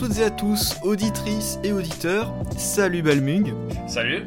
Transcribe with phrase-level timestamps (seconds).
[0.00, 2.34] Toutes et à tous, auditrices et auditeurs.
[2.56, 3.52] Salut Balmung.
[3.86, 4.24] Salut.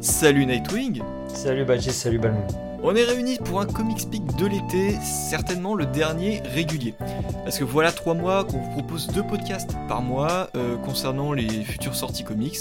[0.00, 1.02] Salut Nightwing.
[1.26, 2.46] Salut Badger, salut Balmung.
[2.84, 6.94] On est réunis pour un Comic Speak de l'été, certainement le dernier régulier.
[7.42, 11.64] Parce que voilà trois mois qu'on vous propose deux podcasts par mois euh, concernant les
[11.64, 12.58] futures sorties comics.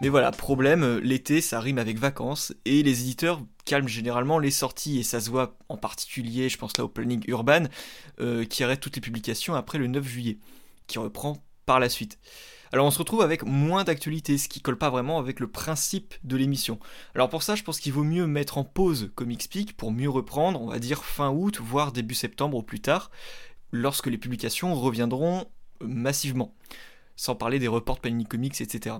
[0.00, 4.50] Mais voilà, problème, euh, l'été ça rime avec vacances et les éditeurs calment généralement les
[4.50, 7.64] sorties et ça se voit en particulier, je pense là au planning urban,
[8.18, 10.38] euh, qui arrête toutes les publications après le 9 juillet,
[10.86, 12.18] qui reprend par la suite.
[12.72, 16.14] Alors on se retrouve avec moins d'actualité, ce qui colle pas vraiment avec le principe
[16.24, 16.78] de l'émission.
[17.14, 20.08] Alors pour ça, je pense qu'il vaut mieux mettre en pause Comic Speak pour mieux
[20.08, 23.10] reprendre, on va dire fin août, voire début septembre ou plus tard,
[23.72, 25.44] lorsque les publications reviendront
[25.82, 26.54] massivement.
[27.14, 28.96] Sans parler des reports Panini Comics, etc.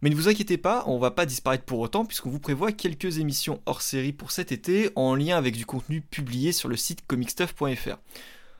[0.00, 3.18] Mais ne vous inquiétez pas, on va pas disparaître pour autant puisqu'on vous prévoit quelques
[3.18, 7.04] émissions hors série pour cet été en lien avec du contenu publié sur le site
[7.06, 7.98] comicstuff.fr.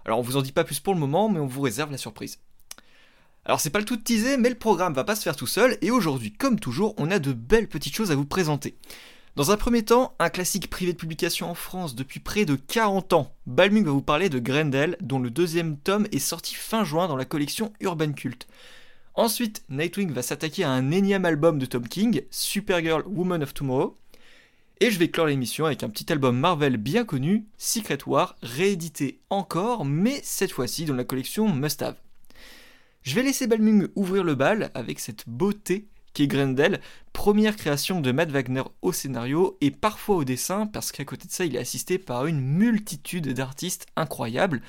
[0.05, 1.99] Alors on vous en dit pas plus pour le moment, mais on vous réserve la
[1.99, 2.41] surprise.
[3.45, 5.77] Alors c'est pas le tout teasé, mais le programme va pas se faire tout seul,
[5.83, 8.77] et aujourd'hui, comme toujours, on a de belles petites choses à vous présenter.
[9.35, 13.15] Dans un premier temps, un classique privé de publication en France depuis près de 40
[13.15, 13.35] ans.
[13.47, 17.17] Balmung va vous parler de Grendel, dont le deuxième tome est sorti fin juin dans
[17.17, 18.47] la collection Urban Cult.
[19.15, 23.97] Ensuite, Nightwing va s'attaquer à un énième album de Tom King, Supergirl Woman of Tomorrow.
[24.81, 29.19] Et je vais clore l'émission avec un petit album Marvel bien connu, Secret War, réédité
[29.31, 31.97] encore, mais cette fois-ci dans la collection Must Have.
[33.03, 36.81] Je vais laisser Balmung ouvrir le bal avec cette beauté qui est Grendel,
[37.13, 41.33] première création de Matt Wagner au scénario et parfois au dessin, parce qu'à côté de
[41.33, 44.61] ça, il est assisté par une multitude d'artistes incroyables.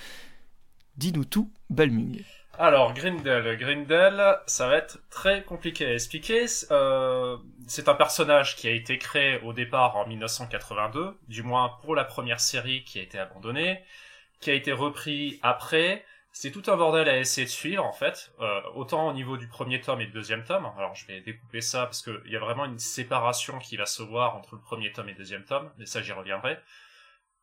[0.97, 2.23] Dis-nous tout, Balmung.
[2.57, 3.57] Alors, Grindel.
[3.57, 6.45] Grindel, ça va être très compliqué à expliquer.
[6.71, 7.37] Euh,
[7.67, 12.03] c'est un personnage qui a été créé au départ en 1982, du moins pour la
[12.03, 13.81] première série qui a été abandonnée,
[14.39, 16.05] qui a été repris après.
[16.35, 19.47] C'est tout un bordel à essayer de suivre, en fait, euh, autant au niveau du
[19.47, 20.67] premier tome et du deuxième tome.
[20.79, 24.01] Alors, je vais découper ça parce qu'il y a vraiment une séparation qui va se
[24.01, 26.57] voir entre le premier tome et le deuxième tome, mais ça, j'y reviendrai.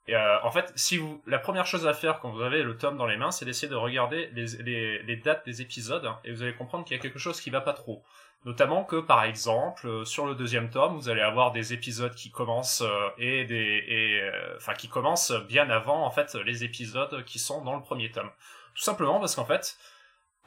[0.08, 2.96] Euh, en fait, si vous, la première chose à faire quand vous avez le tome
[2.96, 6.42] dans les mains, c'est d'essayer de regarder les, les, dates des épisodes hein, et vous
[6.42, 8.02] allez comprendre qu'il y a quelque chose qui va pas trop.
[8.44, 12.32] Notamment que, par exemple, euh, sur le deuxième tome, vous allez avoir des épisodes qui
[12.32, 12.82] commencent
[13.18, 17.76] et des, et, enfin, qui commencent bien avant en fait les épisodes qui sont dans
[17.76, 18.30] le premier tome.
[18.74, 19.76] Tout simplement parce qu'en fait,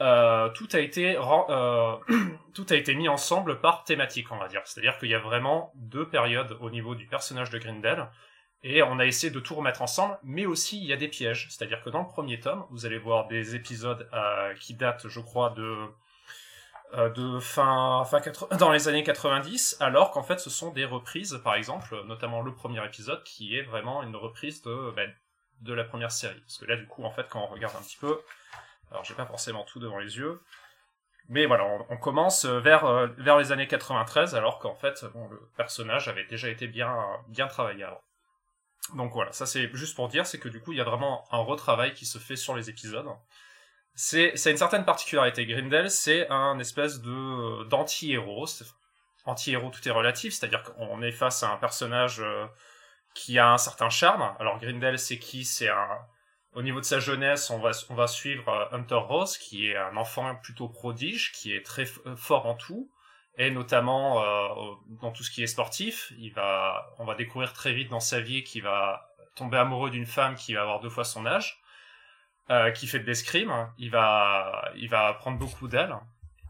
[0.01, 1.95] euh, tout a été euh,
[2.53, 4.61] tout a été mis ensemble par thématique, on va dire.
[4.65, 8.07] C'est-à-dire qu'il y a vraiment deux périodes au niveau du personnage de Grindel
[8.63, 11.47] et on a essayé de tout remettre ensemble, mais aussi il y a des pièges.
[11.49, 15.19] C'est-à-dire que dans le premier tome, vous allez voir des épisodes euh, qui datent, je
[15.19, 15.87] crois, de
[17.15, 18.21] de fin, fin
[18.59, 22.53] dans les années 90, alors qu'en fait ce sont des reprises, par exemple, notamment le
[22.53, 25.11] premier épisode qui est vraiment une reprise de ben,
[25.63, 26.39] de la première série.
[26.41, 28.19] Parce que là, du coup, en fait, quand on regarde un petit peu,
[28.91, 30.41] alors j'ai pas forcément tout devant les yeux,
[31.29, 35.39] mais voilà, on, commence vers euh, vers les années 93, alors qu'en fait, bon, le
[35.55, 36.95] personnage avait déjà été bien
[37.29, 38.01] bien travaillé avant.
[38.95, 41.25] Donc voilà, ça c'est juste pour dire, c'est que du coup il y a vraiment
[41.31, 43.07] un retravail qui se fait sur les épisodes.
[43.95, 45.45] C'est, c'est une certaine particularité.
[45.45, 48.47] Grindel, c'est un espèce de d'anti-héros.
[49.25, 52.45] Anti-héros, tout est relatif, c'est-à-dire qu'on est face à un personnage euh,
[53.13, 54.35] qui a un certain charme.
[54.39, 55.45] Alors Grindel, c'est qui?
[55.45, 55.99] C'est un
[56.55, 59.77] au niveau de sa jeunesse, on va on va suivre euh, Hunter Ross, qui est
[59.77, 61.85] un enfant plutôt prodige, qui est très
[62.15, 62.89] fort en tout
[63.37, 66.13] et notamment euh, dans tout ce qui est sportif.
[66.17, 70.05] Il va, on va découvrir très vite dans sa vie qu'il va tomber amoureux d'une
[70.05, 71.61] femme qui va avoir deux fois son âge,
[72.49, 73.71] euh, qui fait de l'escrime.
[73.77, 75.95] Il va, il va prendre beaucoup d'elle.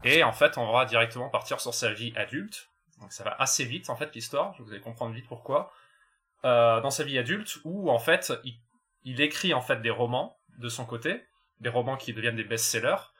[0.02, 2.68] Et en fait, on va directement partir sur sa vie adulte.
[3.00, 4.54] Donc ça va assez vite en fait l'histoire.
[4.58, 5.72] Vous allez comprendre vite pourquoi.
[6.44, 8.32] Euh, dans sa vie adulte, où en fait,
[9.04, 11.24] il, écrit en fait des romans de son côté,
[11.60, 13.12] des romans qui deviennent des best-sellers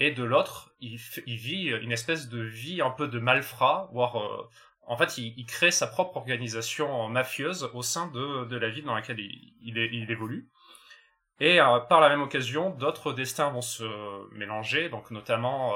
[0.00, 4.48] et de l'autre, il, vit une espèce de vie un peu de malfrat, voire euh,
[4.84, 8.96] en fait, il, crée sa propre organisation mafieuse au sein de, de la ville dans
[8.96, 10.48] laquelle il, évolue.
[11.38, 13.84] Et euh, par la même occasion, d'autres destins vont se
[14.34, 15.72] mélanger, donc notamment,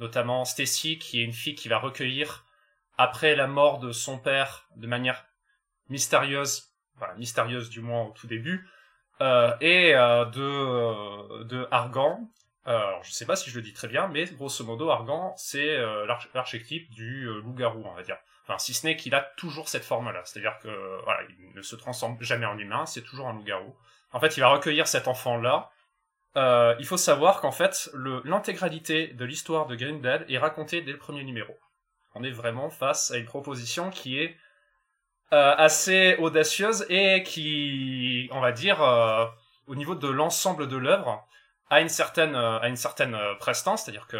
[0.00, 2.44] notamment Stacy, qui est une fille qui va recueillir
[2.98, 5.26] après la mort de son père de manière
[5.88, 8.68] mystérieuse, enfin mystérieuse du moins au tout début,
[9.20, 12.28] euh, et euh, de, de Argan,
[12.66, 15.76] alors, je sais pas si je le dis très bien, mais grosso modo, Argan, c'est
[15.76, 18.16] euh, l'archétype du euh, loup-garou, on va dire.
[18.42, 20.22] Enfin, si ce n'est qu'il a toujours cette forme-là.
[20.24, 23.74] C'est-à-dire que, voilà, il ne se transforme jamais en humain, c'est toujours un loup-garou.
[24.12, 25.70] En fait, il va recueillir cet enfant-là.
[26.36, 27.90] Euh, il faut savoir qu'en fait,
[28.24, 31.56] l'intégralité de l'histoire de Grindel est racontée dès le premier numéro.
[32.14, 34.38] On est vraiment face à une proposition qui est euh,
[35.34, 39.26] assez audacieuse et qui, on va dire, euh,
[39.66, 41.26] au niveau de l'ensemble de l'œuvre,
[41.70, 44.18] à une certaine à une certaine prestance, c'est-à-dire que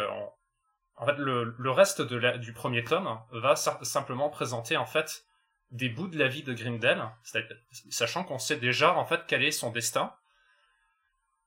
[0.97, 5.25] en fait le, reste du premier tome va simplement présenter en fait
[5.71, 7.03] des bouts de la vie de Grindel,
[7.89, 10.13] sachant qu'on sait déjà en fait quel est son destin,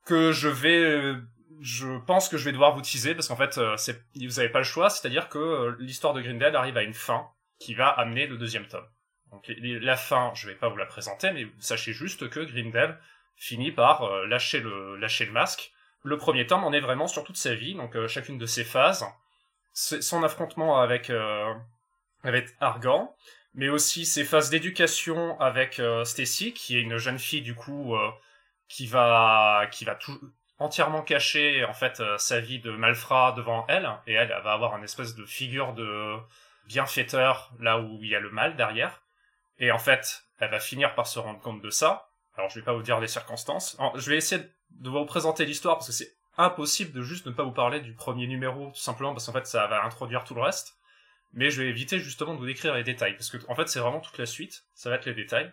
[0.04, 1.14] que je vais,
[1.60, 3.76] je pense que je vais devoir vous teaser parce qu'en fait euh,
[4.14, 7.28] vous n'avez pas le choix, c'est-à-dire que euh, l'histoire de Grindel arrive à une fin
[7.58, 8.86] qui va amener le deuxième tome.
[9.32, 12.98] Donc la fin, je vais pas vous la présenter, mais sachez juste que Grindel
[13.36, 15.72] finit par euh, lâcher le masque.
[16.02, 19.04] Le premier tome, on est vraiment sur toute sa vie, donc chacune de ses phases,
[19.72, 21.10] son affrontement avec
[22.24, 23.14] avec Argan,
[23.54, 27.94] mais aussi ses phases d'éducation avec euh, Stacy, qui est une jeune fille du coup
[27.94, 28.10] euh,
[28.68, 30.18] qui va qui va tout
[30.58, 34.52] entièrement cacher en fait euh, sa vie de malfrat devant elle, et elle, elle va
[34.52, 36.16] avoir une espèce de figure de
[36.66, 39.02] bienfaiteur là où il y a le mal derrière,
[39.58, 42.10] et en fait elle va finir par se rendre compte de ça.
[42.36, 43.76] Alors je vais pas vous dire les circonstances.
[43.94, 47.42] je vais essayer de vous présenter l'histoire parce que c'est impossible de juste ne pas
[47.42, 50.42] vous parler du premier numéro tout simplement parce qu'en fait ça va introduire tout le
[50.42, 50.78] reste
[51.32, 53.80] mais je vais éviter justement de vous décrire les détails, parce que en fait c'est
[53.80, 55.52] vraiment toute la suite, ça va être les détails.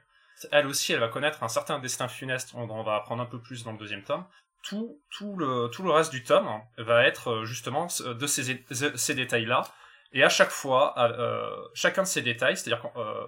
[0.51, 3.39] Elle aussi, elle va connaître un certain destin funeste, on, on va apprendre un peu
[3.39, 4.25] plus dans le deuxième tome.
[4.63, 8.65] Tout, tout, le, tout le reste du tome va être euh, justement de ces,
[8.95, 9.63] ces détails-là,
[10.11, 13.25] et à chaque fois, euh, chacun de ces détails, c'est-à-dire euh,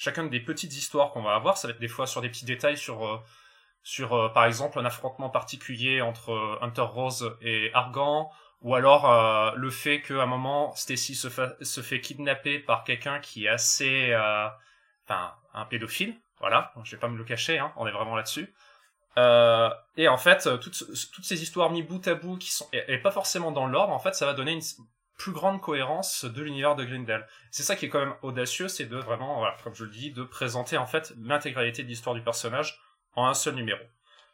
[0.00, 2.44] chacun des petites histoires qu'on va avoir, ça va être des fois sur des petits
[2.44, 3.18] détails sur, euh,
[3.82, 8.30] sur par exemple un affrontement particulier entre Hunter Rose et Argan,
[8.62, 13.46] ou alors euh, le fait qu'à un moment Stacy se, fait kidnapper par quelqu'un qui
[13.46, 14.48] est assez, euh,
[15.06, 16.14] enfin, un pédophile.
[16.40, 18.54] Voilà, je vais pas me le cacher, hein, on est vraiment là-dessus.
[19.18, 22.98] Euh, et en fait, toutes, toutes ces histoires mis bout à bout qui sont, et,
[22.98, 24.62] pas forcément dans l'ordre, en fait, ça va donner une
[25.20, 27.26] plus grande cohérence de l'univers de Grindel.
[27.50, 30.12] C'est ça qui est quand même audacieux, c'est de vraiment, voilà, comme je le dis,
[30.12, 32.80] de présenter en fait l'intégralité de l'histoire du personnage
[33.14, 33.80] en un seul numéro.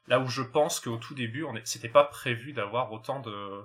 [0.06, 3.64] Là où je pense qu'au tout début, on c'était pas prévu d'avoir autant de,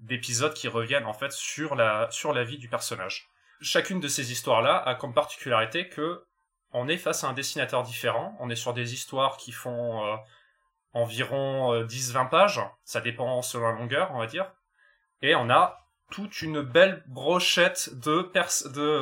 [0.00, 3.30] d'épisodes qui reviennent en fait sur la, sur la vie du personnage.
[3.62, 6.22] Chacune de ces histoires-là a comme particularité que
[6.72, 10.16] on est face à un dessinateur différent, on est sur des histoires qui font euh,
[10.92, 14.52] environ 10-20 euh, pages, ça dépend selon la longueur, on va dire,
[15.22, 18.30] et on a toute une belle brochette de,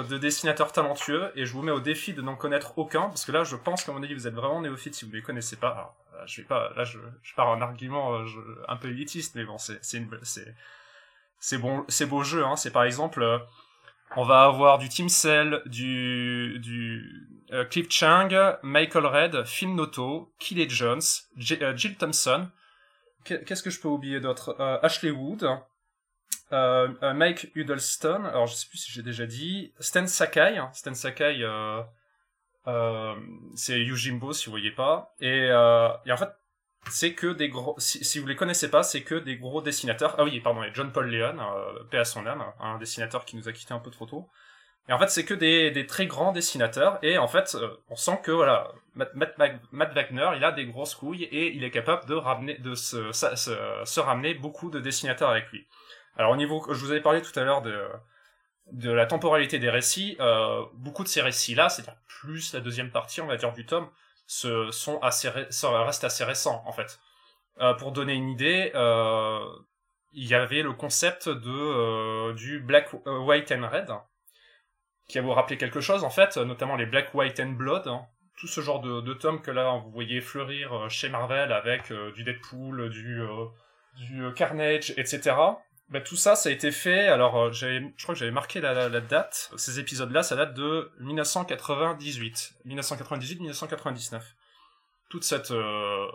[0.03, 3.33] de, dessinateurs talentueux, et je vous mets au défi de n'en connaître aucun, parce que
[3.33, 5.57] là, je pense qu'à mon avis, vous êtes vraiment néophyte si vous ne les connaissez
[5.57, 5.71] pas.
[6.13, 6.99] Alors, je vais pas, là, je,
[7.37, 8.25] pars en argument euh,
[8.69, 9.79] un peu élitiste, mais bon, c'est,
[11.39, 12.45] c'est, bon, c'est beau jeu.
[12.45, 12.57] Hein.
[12.57, 13.39] C'est par exemple, euh,
[14.17, 18.29] on va avoir du Team Cell, du du euh, Cliff Chang,
[18.63, 21.01] Michael Red, Phil Noto, Kelly Jones,
[21.39, 22.49] euh, Jill Thompson.
[23.25, 24.57] Qu'est-ce que je peux oublier d'autre?
[24.85, 25.45] Ashley Wood,
[26.51, 28.25] Mike Huddleston.
[28.25, 29.73] Alors je sais plus si j'ai déjà dit.
[29.81, 30.59] Stan Sakai.
[30.59, 30.71] Hein.
[30.73, 31.47] Stan Sakai.
[33.55, 35.15] c'est Yujimbo si vous voyez pas.
[35.21, 36.31] Et, et en fait,
[36.91, 40.15] c'est que des gros, si, vous les connaissez pas, c'est que des gros dessinateurs.
[40.19, 43.49] Ah oui, pardon, John Paul Leon, euh, paix à son âme, un dessinateur qui nous
[43.49, 44.29] a quitté un peu trop tôt.
[44.89, 46.99] Et en fait, c'est que des, très grands dessinateurs.
[47.03, 49.35] Et en fait, euh, on sent que voilà, Matt,
[49.73, 54.35] Wagner, il a des grosses couilles et il est capable de ramener, de se, ramener
[54.35, 55.67] beaucoup de dessinateurs avec lui.
[56.17, 57.89] Alors au niveau, je vous avais parlé tout à l'heure de
[58.73, 60.17] de la temporalité des récits.
[60.21, 63.89] Euh, beaucoup de ces récits-là, c'est-à-dire plus la deuxième partie, on va dire, du tome,
[64.27, 66.99] sont assez restent assez récents en fait.
[67.61, 69.41] Euh, pour donner une idée, euh,
[70.13, 73.91] il y avait le concept de du Black, White and Red,
[75.09, 78.07] qui a vous rappelé quelque chose en fait, notamment les Black, White and Blood, hein.
[78.39, 82.25] tout ce genre de, de tomes que là vous voyez fleurir chez Marvel avec du
[82.25, 83.23] Deadpool, du,
[83.95, 85.35] du Carnage, etc.
[85.89, 87.07] Bah, tout ça, ça a été fait.
[87.09, 89.53] Alors, euh, je crois que j'avais marqué la, la, date.
[89.57, 94.21] Ces épisodes-là, ça date de 1998, 1998-1999.
[95.09, 96.07] Toute cette euh,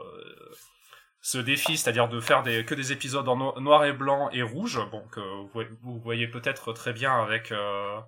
[1.22, 4.80] ce défi, c'est-à-dire de faire des, que des épisodes en noir et blanc et rouge,
[4.90, 5.20] bon que
[5.54, 8.00] vous, voyez peut-être très bien avec euh,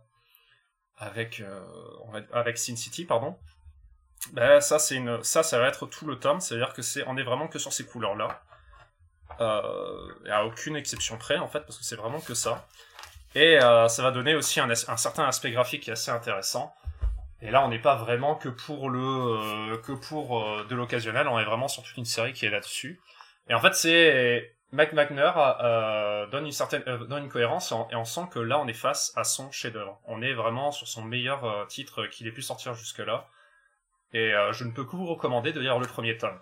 [0.98, 3.38] avec euh, avec Sin City, pardon.
[4.32, 7.15] Ben ça c'est une ça ça va être tout le tome, c'est-à-dire que c'est on
[7.15, 8.41] est vraiment que sur ces couleurs-là
[9.40, 12.68] à aucune exception près en fait, parce que c'est vraiment que ça.
[13.36, 16.74] Et euh, ça va donner aussi un, certain aspect graphique qui est assez intéressant.
[17.42, 21.28] Et là, on n'est pas vraiment que pour le euh, que pour euh, de l'occasionnel,
[21.28, 23.02] on est vraiment sur toute une série qui est là-dessus.
[23.50, 28.06] Et en fait, c'est Mac Magner euh, donne une certaine donne une cohérence et on,
[28.06, 30.00] sent que là, on est face à son chef-d'œuvre.
[30.06, 33.28] On est vraiment sur son meilleur titre qu'il ait pu sortir jusque-là.
[34.13, 36.40] Et je ne peux que vous recommander de lire le premier tome.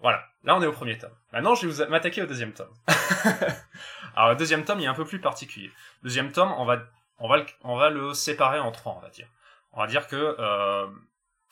[0.00, 1.14] Voilà, là on est au premier tome.
[1.32, 2.72] Maintenant je vais vous m'attaquer au deuxième tome.
[4.16, 5.70] Alors le deuxième tome il est un peu plus particulier.
[6.02, 6.82] Deuxième tome, on va,
[7.18, 9.28] on va, le, on va le séparer en trois, on va dire.
[9.72, 10.86] On va dire que, euh,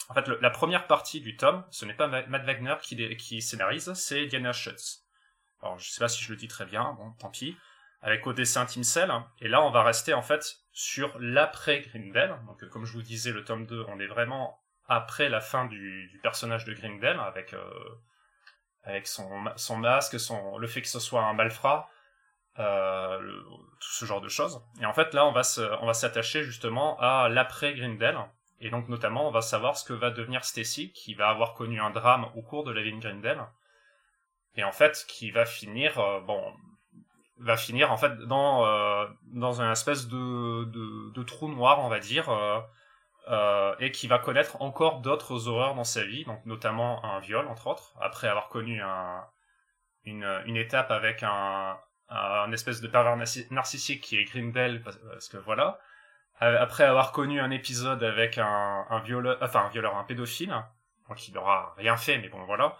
[0.09, 3.93] en fait, la première partie du tome, ce n'est pas Matt Wagner qui, qui scénarise,
[3.93, 5.05] c'est Diana Schutz.
[5.63, 7.57] alors je sais pas si je le dis très bien, bon, tant pis,
[8.01, 12.35] avec au dessin Team Cell, et là on va rester en fait sur l'après Grindel,
[12.47, 16.09] donc comme je vous disais, le tome 2, on est vraiment après la fin du,
[16.09, 17.71] du personnage de Grindel, avec, euh,
[18.89, 21.89] avec son, son masque, son, le fait que ce soit un malfrat,
[22.59, 23.19] euh,
[23.79, 24.63] tout ce genre de choses.
[24.81, 25.43] Et en fait, là, on va
[25.95, 28.19] s'attacher justement à l'après Grindel.
[28.61, 31.81] Et donc, notamment, on va savoir ce que va devenir Stacy, qui va avoir connu
[31.81, 33.41] un drame au cours de la vie de Grindel.
[34.57, 36.43] Et en fait, qui va finir, euh, bon,
[37.39, 41.89] va finir en fait dans euh, dans une espèce de, de, de trou noir, on
[41.89, 42.29] va dire,
[43.29, 43.33] euh,
[43.71, 47.47] euh, et qui va connaître encore d'autres horreurs dans sa vie, donc notamment un viol
[47.47, 49.25] entre autres, après avoir connu un,
[50.05, 51.77] une, une étape avec un,
[52.09, 53.17] un espèce de pervers
[53.51, 55.79] narcissique qui est Grindel, parce que voilà.
[56.41, 60.55] Après avoir connu un épisode avec un, un violeur, enfin un violeur, un pédophile,
[61.09, 62.77] donc il n'aura rien fait, mais bon voilà.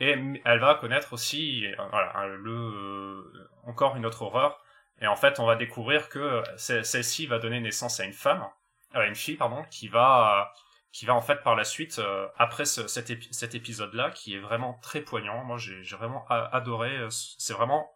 [0.00, 4.62] Et elle va connaître aussi, voilà, le, encore une autre horreur.
[5.00, 8.46] Et en fait, on va découvrir que celle-ci va donner naissance à une femme,
[8.94, 10.52] une fille, pardon, qui va,
[10.92, 14.74] qui va en fait par la suite, euh, après ce, cet, épisode-là, qui est vraiment
[14.82, 15.44] très poignant.
[15.44, 16.98] Moi, j'ai vraiment adoré.
[17.10, 17.92] C'est vraiment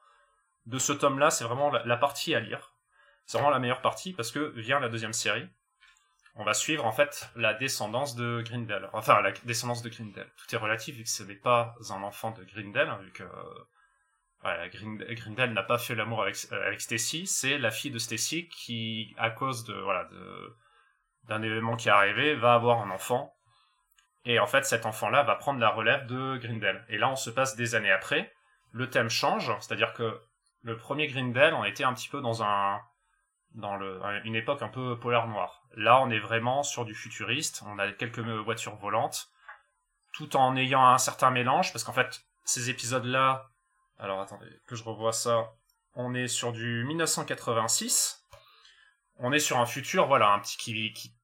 [0.66, 2.74] de ce tome-là, c'est vraiment la, partie à lire.
[3.26, 5.46] C'est vraiment la meilleure partie parce que vient la deuxième série.
[6.36, 8.88] On va suivre en fait la descendance de Grindel.
[8.92, 10.26] Enfin, la descendance de Grindel.
[10.36, 13.24] Tout est relatif vu que ce n'est pas un enfant de Grindel, hein, vu que
[15.14, 17.26] Grindel n'a pas fait l'amour avec, euh, avec Stacy.
[17.26, 20.56] C'est la fille de Stacy qui, à cause de voilà de
[21.28, 23.34] d'un événement qui est arrivé, va avoir un enfant.
[24.24, 26.84] Et en fait, cet enfant-là va prendre la relève de Grindel.
[26.88, 28.32] Et là, on se passe des années après.
[28.72, 30.20] Le thème change, c'est-à-dire que
[30.62, 32.80] le premier Grindel, on était un petit peu dans un
[33.54, 35.62] dans le, une époque un peu polaire noire.
[35.76, 37.62] Là, on est vraiment sur du futuriste.
[37.66, 39.28] On a quelques voitures volantes,
[40.12, 43.48] tout en ayant un certain mélange, parce qu'en fait, ces épisodes-là,
[43.98, 45.52] alors attendez que je revoie ça.
[45.94, 48.23] On est sur du 1986.
[49.18, 51.14] On est sur un futur, voilà, un petit qui,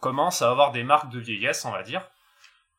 [0.00, 2.08] commence à avoir des marques de vieillesse, on va dire.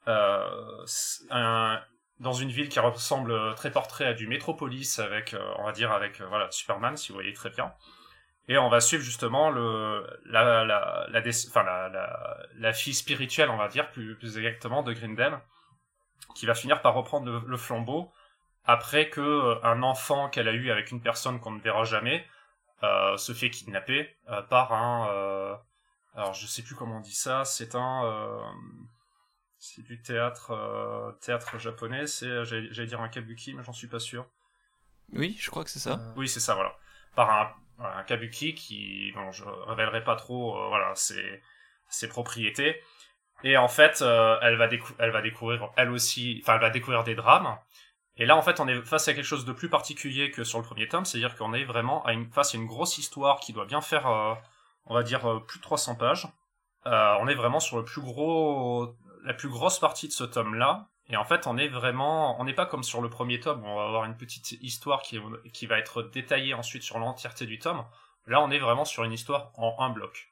[0.07, 1.77] Euh,
[2.19, 5.91] dans une ville qui ressemble très portrait à du Metropolis avec, euh, on va dire,
[5.91, 7.73] avec euh, voilà Superman, si vous voyez très bien.
[8.47, 10.63] Et on va suivre justement le la
[12.55, 15.39] la fille spirituelle, on va dire plus, plus exactement, de Grindel,
[16.35, 18.11] qui va finir par reprendre le, flambeau
[18.65, 22.19] après que euh, un enfant qu'elle a eu avec une personne qu'on ne verra jamais
[22.19, 22.38] euh,
[22.81, 25.59] se fait kidnapper euh, par un
[26.15, 28.51] alors je sais plus comment on dit ça, c'est un
[29.59, 32.07] c'est du théâtre, euh, théâtre japonais.
[32.07, 34.25] C'est, euh, j'allais dire un kabuki, mais j'en suis pas sûr.
[35.11, 35.93] Oui, je crois que c'est ça.
[35.93, 36.75] Euh, oui, c'est ça, voilà.
[37.15, 41.41] Par un, un kabuki qui, bon, je révélerai pas trop, voilà, ses,
[41.89, 42.81] ses propriétés.
[43.43, 44.69] Et en fait, elle va
[44.99, 47.57] elle va découvrir, elle aussi, enfin, elle va découvrir des drames.
[48.19, 50.59] Et là, en fait, on est face à quelque chose de plus particulier que sur
[50.59, 53.81] le premier tome, c'est-à-dire qu'on est vraiment face à une grosse histoire qui doit bien
[53.81, 54.05] faire,
[54.85, 56.27] on va dire, plus de 300 pages.
[56.85, 60.87] on est vraiment sur le plus gros la plus grosse partie de ce tome-là.
[61.07, 63.67] Et en fait, on est vraiment, on n'est pas comme sur le premier tome où
[63.67, 65.19] on va avoir une petite histoire qui,
[65.53, 67.83] qui va être détaillée ensuite sur l'entièreté du tome.
[68.27, 70.31] Là, on est vraiment sur une histoire en un bloc.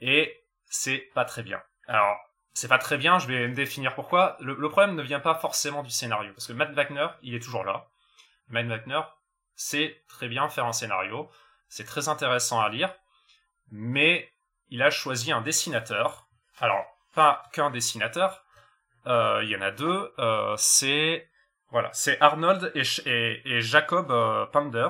[0.00, 1.60] Et c'est pas très bien.
[1.88, 2.16] Alors,
[2.54, 4.36] c'est pas très bien, je vais me définir pourquoi.
[4.40, 7.64] Le, problème ne vient pas forcément du scénario, parce que Matt Wagner, il est toujours
[7.64, 7.86] là.
[8.48, 9.00] Matt Wagner
[9.54, 11.30] sait très bien faire un scénario,
[11.68, 12.94] c'est très intéressant à lire,
[13.70, 14.30] mais
[14.68, 16.28] il a choisi un dessinateur.
[16.58, 18.44] Alors, pas qu'un dessinateur.
[19.06, 20.12] Euh, il y en a deux.
[20.18, 21.28] Euh, c'est
[21.70, 21.90] voilà,
[22.20, 22.82] Arnold et,
[23.46, 24.88] et, Jacob euh, Pander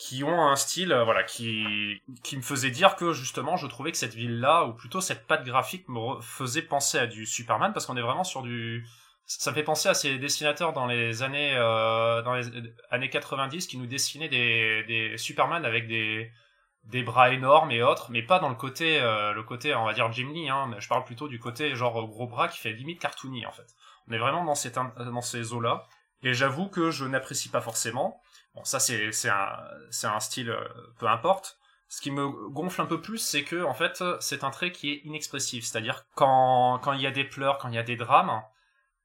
[0.00, 3.98] qui ont un style voilà qui qui me faisait dire que justement je trouvais que
[3.98, 7.84] cette ville là ou plutôt cette patte graphique me faisait penser à du Superman parce
[7.84, 8.86] qu'on est vraiment sur du
[9.26, 12.46] ça me fait penser à ces dessinateurs dans les années dans les
[12.90, 16.32] années 90 qui nous dessinaient des des Superman avec des
[16.84, 19.92] des bras énormes et autres, mais pas dans le côté, euh, le côté, on va
[19.92, 22.72] dire Jim Lee, hein, mais je parle plutôt du côté genre gros bras qui fait
[22.72, 23.66] limite cartoony en fait.
[24.08, 25.86] On est vraiment dans, dans ces eaux-là,
[26.22, 28.20] et j'avoue que je n'apprécie pas forcément.
[28.54, 30.64] Bon, ça c'est un style, euh,
[30.98, 31.58] peu importe.
[31.88, 34.92] Ce qui me gonfle un peu plus, c'est que en fait c'est un trait qui
[34.92, 37.96] est inexpressif, c'est-à-dire quand quand il y a des pleurs, quand il y a des
[37.96, 38.42] drames,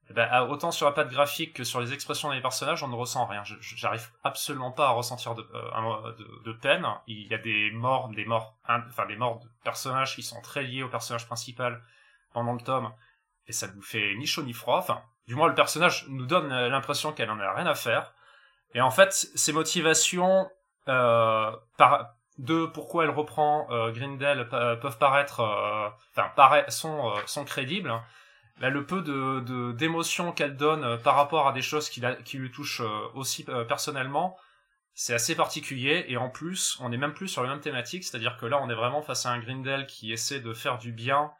[0.08, 2.94] eh ben, autant sur la patte graphique que sur les expressions des personnages, on ne
[2.94, 3.42] ressent rien.
[3.60, 6.12] J'arrive absolument pas à ressentir de, euh,
[6.44, 6.86] de, peine.
[7.08, 10.62] Il y a des morts, des morts, enfin des morts de personnages qui sont très
[10.62, 11.82] liés au personnage principal
[12.32, 12.92] pendant le tome,
[13.48, 14.86] et ça nous fait ni chaud ni froid.
[15.26, 18.12] Du moins le personnage nous donne l'impression qu'elle en a rien à faire.
[18.74, 20.48] Et en fait, ses motivations,
[20.88, 27.92] euh, par, de pourquoi elle reprend euh, Grindel peuvent paraître, euh, enfin, sont, sont crédibles
[28.60, 32.50] là, le peu de d'émotion qu'elle donne par rapport à des choses qui, qui lui
[32.50, 32.82] touchent
[33.14, 34.36] aussi personnellement,
[34.94, 36.04] c'est assez particulier.
[36.08, 38.68] Et en plus on est même plus sur la même thématique c'est-à-dire que là on
[38.68, 41.32] est vraiment face à un Grindel qui essaie de faire du bien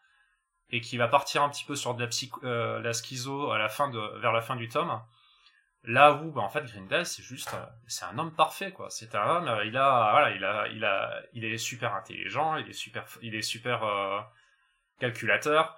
[0.70, 2.10] et qui va partir un petit peu sur de la,
[2.44, 5.00] euh, la schizo à la fin de vers la fin du tome
[5.84, 9.14] là où bah, en fait Grindel c'est juste euh, c'est un homme parfait quoi c'est
[9.14, 12.68] un homme euh, il a voilà il a il a il est super intelligent il
[12.68, 13.82] est super il est super
[14.98, 15.76] calculateur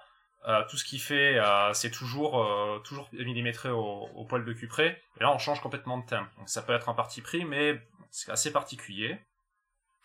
[0.70, 1.38] tout ce qu'il fait,
[1.74, 5.02] c'est toujours toujours millimétré au, au, poil de cupré.
[5.18, 6.26] Et là, on change complètement de thème.
[6.38, 7.78] Donc ça peut être un parti pris, mais
[8.10, 9.18] c'est assez particulier.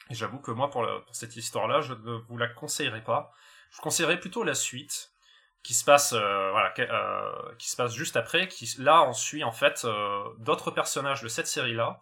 [0.10, 3.32] Et j'avoue que moi, pour, pour cette histoire-là, je ne vous la conseillerais pas.
[3.74, 5.12] Je conseillerais plutôt la suite,
[5.63, 6.74] qui se passe voilà,
[7.58, 8.48] qui se passe juste après.
[8.48, 9.86] Qui là, on suit en fait
[10.39, 12.01] d'autres personnages de cette série-là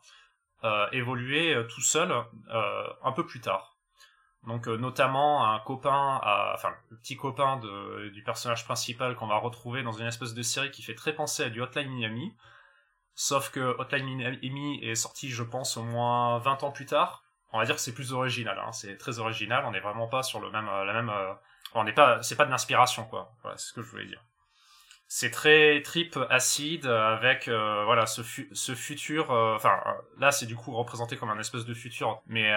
[0.91, 2.11] évoluer tout seul
[2.51, 3.71] un peu plus tard.
[4.47, 6.19] Donc euh, notamment un copain,
[6.53, 10.41] enfin le petit copain de, du personnage principal qu'on va retrouver dans une espèce de
[10.41, 12.35] série qui fait très penser à du Hotline Miami.
[13.13, 17.23] Sauf que Hotline Miami est sorti, je pense, au moins 20 ans plus tard.
[17.51, 18.71] On va dire que c'est plus original, hein.
[18.71, 19.65] c'est très original.
[19.65, 21.11] On n'est vraiment pas sur le même, euh, la même.
[21.75, 23.33] Euh, on n'est pas, c'est pas de l'inspiration, quoi.
[23.41, 24.23] Voilà, c'est ce que je voulais dire.
[25.07, 29.29] C'est très trip acide avec voilà ce, futur.
[29.31, 29.77] Enfin
[30.17, 32.53] là, c'est du coup représenté comme un espèce de futur, mais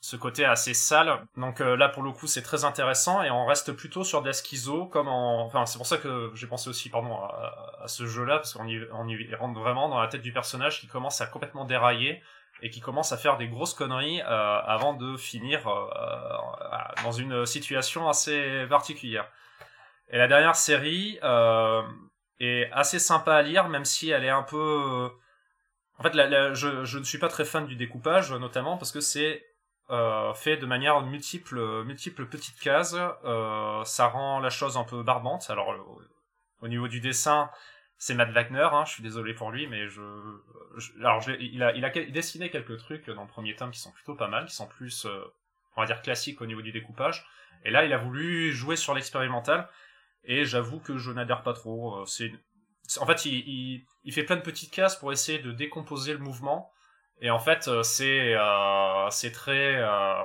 [0.00, 1.26] ce côté assez sale.
[1.36, 4.28] Donc euh, là pour le coup c'est très intéressant et on reste plutôt sur de
[4.28, 5.44] la schizo comme en...
[5.44, 9.08] Enfin c'est pour ça que j'ai pensé aussi pardon à, ce jeu-là parce qu'on on
[9.08, 12.22] y rentre vraiment dans la tête du personnage qui commence à complètement dérailler
[12.62, 15.88] et qui commence à faire des grosses conneries euh, avant de finir euh,
[17.04, 19.30] dans une situation assez particulière.
[20.10, 21.18] Et la dernière série
[22.40, 25.10] est assez sympa à lire même si elle est un peu...
[25.98, 29.44] En fait, je, je ne suis pas très fan du découpage, notamment parce que c'est
[29.90, 32.94] euh, fait de manière multiple, multiples petites cases.
[33.24, 35.48] Euh, ça rend la chose un peu barbante.
[35.48, 35.74] Alors,
[36.60, 37.50] au niveau du dessin,
[37.98, 38.68] c'est Matt Wagner.
[38.72, 40.00] Hein, je suis désolé pour lui, mais je,
[41.00, 44.46] alors il a, dessiné quelques trucs dans le premier tome qui sont plutôt pas mal,
[44.46, 45.24] qui sont plus, euh,
[45.76, 47.26] on va dire classiques au niveau du découpage.
[47.64, 49.68] Et là, il a voulu jouer sur l'expérimental.
[50.24, 52.04] Et j'avoue que je n'adhère pas trop.
[52.06, 52.32] C'est,
[53.00, 56.72] en fait, il, fait plein de petites cases pour essayer de décomposer le mouvement
[57.20, 60.22] et en fait, euh, c'est euh, très euh,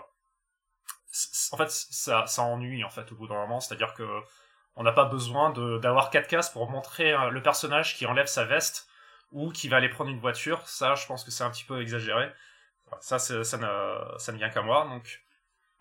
[1.51, 4.03] en fait ça ça ennuie en fait au bout d'un moment, c'est-à-dire que
[4.75, 8.87] on n'a pas besoin d'avoir quatre cases pour montrer le personnage qui enlève sa veste
[9.31, 10.67] ou qui va aller prendre une voiture.
[10.67, 12.31] Ça, je pense que c'est un petit peu exagéré.
[13.01, 14.87] Ça, ça ne, vient qu'à moi.
[14.87, 15.23] Donc,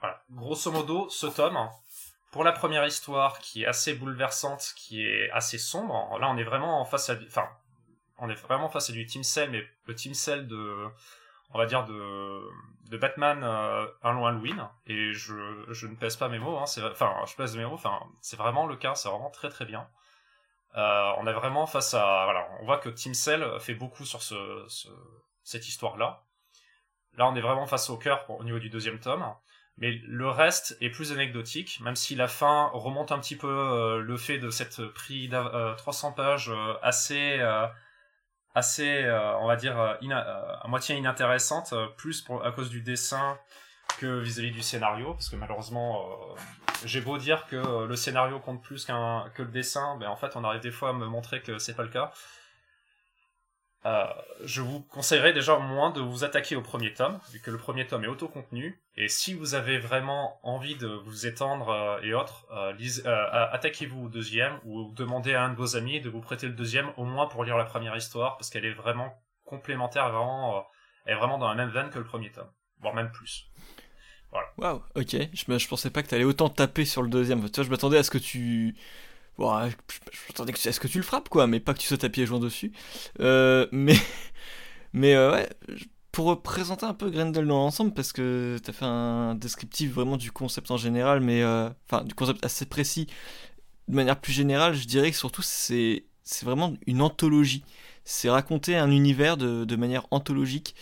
[0.00, 0.22] voilà.
[0.30, 1.58] Grosso modo, ce tome,
[2.32, 6.44] pour la première histoire qui est assez bouleversante, qui est assez sombre, là, on est
[6.44, 7.48] vraiment en face à, enfin,
[8.18, 10.88] on est vraiment face à du Team Cell, mais le Team Cell de,
[11.52, 12.42] on va dire de,
[12.90, 14.68] de Batman euh, un long Halloween.
[14.86, 15.34] Et je,
[15.68, 18.66] je ne pèse pas mes mots, hein, enfin, je pèse mes mots, enfin, c'est vraiment
[18.66, 19.88] le cas, c'est vraiment très très bien.
[20.76, 24.22] Euh, on est vraiment face à, voilà, on voit que Team Cell fait beaucoup sur
[24.22, 24.66] ce,
[25.42, 26.24] cette histoire-là.
[27.18, 29.24] Là, on est vraiment face au cœur au niveau du deuxième tome.
[29.78, 34.00] Mais le reste est plus anecdotique, même si la fin remonte un petit peu euh,
[34.00, 37.38] le fait de cette prix de 300 pages assez
[38.54, 43.38] assez, euh, on va dire, euh, euh, à moitié inintéressante, plus à cause du dessin
[43.98, 46.02] que vis-à-vis du scénario, parce que malheureusement,
[46.84, 50.34] j'ai beau dire que le scénario compte plus qu'un que le dessin, mais en fait,
[50.34, 52.10] on arrive des fois à me montrer que c'est pas le cas.
[53.84, 54.06] Euh,
[54.44, 57.86] je vous conseillerais déjà moins de vous attaquer au premier tome, vu que le premier
[57.86, 58.80] tome est autocontenu.
[58.96, 64.08] Et si vous avez vraiment envie de vous étendre euh, et autres, euh, attaquez-vous au
[64.08, 67.26] deuxième ou demandez à un de vos amis de vous prêter le deuxième, au moins
[67.26, 70.64] pour lire la première histoire, parce qu'elle est vraiment complémentaire, vraiment,
[71.04, 73.50] elle est vraiment dans la même veine que le premier tome, voire même plus.
[74.30, 74.48] Voilà.
[74.56, 75.16] Waouh, ok.
[75.34, 77.42] Je, je pensais pas que t'allais autant taper sur le deuxième.
[77.50, 78.74] Tu vois, je m'attendais à ce que tu
[79.38, 79.50] Bon,
[80.28, 82.26] j'attendais que, est-ce que tu le frappes, quoi, mais pas que tu sautes à pieds
[82.26, 82.72] joints dessus.
[83.20, 83.96] Euh, mais,
[84.92, 85.48] mais euh, ouais,
[86.12, 90.30] pour présenter un peu Grendel dans l'ensemble, parce que t'as fait un descriptif vraiment du
[90.30, 93.06] concept en général, mais euh, enfin, du concept assez précis.
[93.88, 97.64] De manière plus générale, je dirais que surtout, c'est, c'est vraiment une anthologie.
[98.04, 100.74] C'est raconter un univers de, de manière anthologique.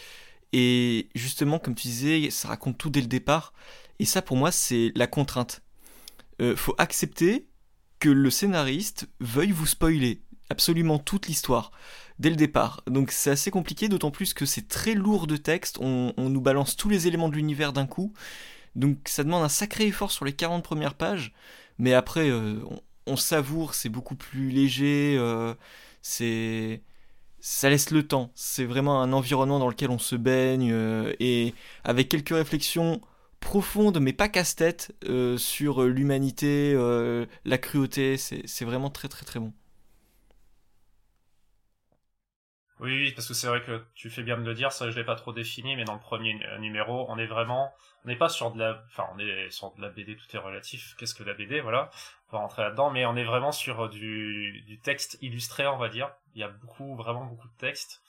[0.53, 3.53] Et justement, comme tu disais, ça raconte tout dès le départ.
[4.01, 5.63] Et ça, pour moi, c'est la contrainte.
[6.57, 7.50] Faut accepter
[8.01, 11.71] que le scénariste veuille vous spoiler absolument toute l'histoire
[12.19, 12.83] dès le départ.
[12.87, 16.77] Donc c'est assez compliqué, d'autant plus que c'est très lourd de texte, on, nous balance
[16.77, 18.13] tous les éléments de l'univers d'un coup.
[18.75, 21.33] Donc ça demande un sacré effort sur les 40 premières pages,
[21.79, 22.61] mais après euh,
[23.07, 25.55] on, savoure, c'est beaucoup plus léger, euh,
[26.03, 26.83] c'est
[27.41, 28.33] ça laisse le temps.
[28.35, 33.01] C'est vraiment un environnement dans lequel on se baigne euh, et avec quelques réflexions
[33.41, 34.95] profonde mais pas casse-tête
[35.39, 36.75] sur l'humanité,
[37.45, 38.17] la cruauté.
[38.17, 39.53] C'est vraiment très très très bon.
[42.81, 45.05] Oui, parce que c'est vrai que tu fais bien de le dire, ça je l'ai
[45.05, 47.75] pas trop défini, mais dans le premier numéro, on est vraiment,
[48.05, 50.39] on n'est pas sur de la, enfin on est sur de la BD, tout est
[50.39, 50.95] relatif.
[50.99, 51.91] Qu'est-ce que la BD, voilà,
[52.31, 55.91] on va rentrer là-dedans, mais on est vraiment sur du, du texte illustré, on va
[55.91, 56.11] dire.
[56.35, 58.03] Il y a beaucoup, vraiment beaucoup de texte,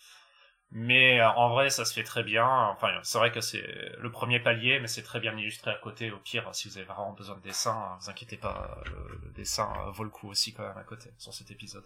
[0.72, 2.48] mais euh, en vrai, ça se fait très bien.
[2.48, 3.66] Enfin, c'est vrai que c'est
[4.00, 6.12] le premier palier, mais c'est très bien illustré à côté.
[6.12, 10.04] Au pire, si vous avez vraiment besoin de dessin, vous inquiétez pas, le, dessin vaut
[10.04, 11.84] le coup aussi quand même à côté sur cet épisode.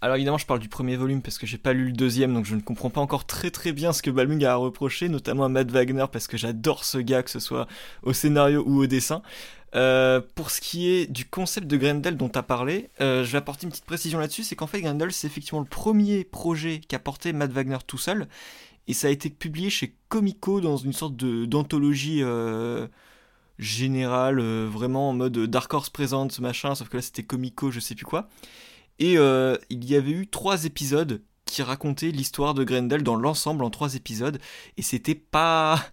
[0.00, 2.44] Alors évidemment, je parle du premier volume parce que j'ai pas lu le deuxième, donc
[2.44, 5.44] je ne comprends pas encore très très bien ce que Balmung a à reprocher, notamment
[5.44, 7.66] à Matt Wagner parce que j'adore ce gars, que ce soit
[8.04, 9.22] au scénario ou au dessin.
[9.74, 13.32] Euh, pour ce qui est du concept de Grendel dont tu as parlé, euh, je
[13.32, 16.80] vais apporter une petite précision là-dessus, c'est qu'en fait Grendel c'est effectivement le premier projet
[16.80, 18.28] qu'a porté Matt Wagner tout seul,
[18.86, 22.86] et ça a été publié chez Comico dans une sorte d'anthologie euh,
[23.58, 27.94] générale, vraiment en mode Dark Horse Presents, machin, sauf que là c'était Comico, je sais
[27.94, 28.30] plus quoi.
[28.98, 33.70] Et il y avait eu trois épisodes qui racontaient l'histoire de Grendel dans l'ensemble en
[33.70, 34.38] trois épisodes.
[34.76, 35.84] Et c'était pas.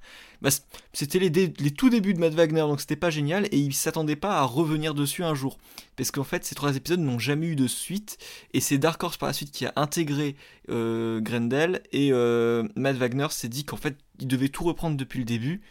[0.45, 0.51] Bah,
[0.93, 3.47] c'était les, tout débuts de Matt Wagner, donc c'était pas génial.
[3.47, 5.57] Et il s'attendait pas à revenir dessus un jour.
[5.95, 8.19] Parce qu'en fait, ces trois épisodes n'ont jamais eu de suite.
[8.53, 10.35] Et c'est Dark Horse par la suite qui a intégré
[10.69, 11.81] euh, Grendel.
[11.91, 15.63] Et euh, Matt Wagner s'est dit qu'en fait, il devait tout reprendre depuis le début.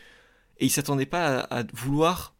[0.58, 2.34] Et il s'attendait pas à, à vouloir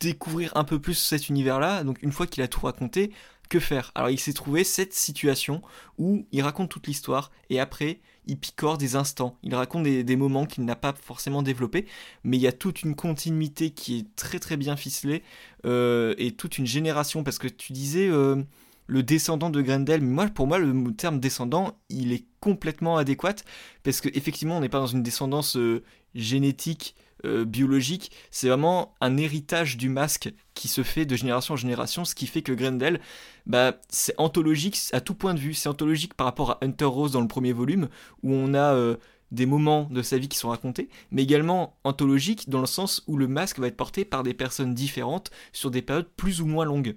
[0.00, 1.84] découvrir un peu plus cet univers-là.
[1.84, 3.12] Donc une fois qu'il a tout raconté,
[3.50, 3.92] que faire.
[3.94, 5.60] Alors il s'est trouvé cette situation
[5.98, 10.46] où il raconte toute l'histoire et après il picore des instants, il raconte des, moments
[10.46, 11.86] qu'il n'a pas forcément développés,
[12.22, 15.22] mais il y a toute une continuité qui est très très bien ficelée
[15.66, 17.24] euh, et toute une génération.
[17.24, 18.40] Parce que tu disais euh,
[18.86, 23.34] le descendant de Grendel, mais moi pour moi le terme descendant il est complètement adéquat.
[23.82, 25.82] Parce qu'effectivement on n'est pas dans une descendance euh,
[26.14, 31.56] génétique euh, biologique, c'est vraiment un héritage du masque qui se fait de génération en
[31.56, 33.00] génération, ce qui fait que Grendel,
[33.46, 35.54] bah, c'est anthologique à tout point de vue.
[35.54, 37.88] C'est anthologique par rapport à Hunter Rose dans le premier volume,
[38.22, 38.96] où on a euh,
[39.30, 43.16] des moments de sa vie qui sont racontés, mais également anthologique dans le sens où
[43.16, 46.64] le masque va être porté par des personnes différentes sur des périodes plus ou moins
[46.64, 46.96] longues.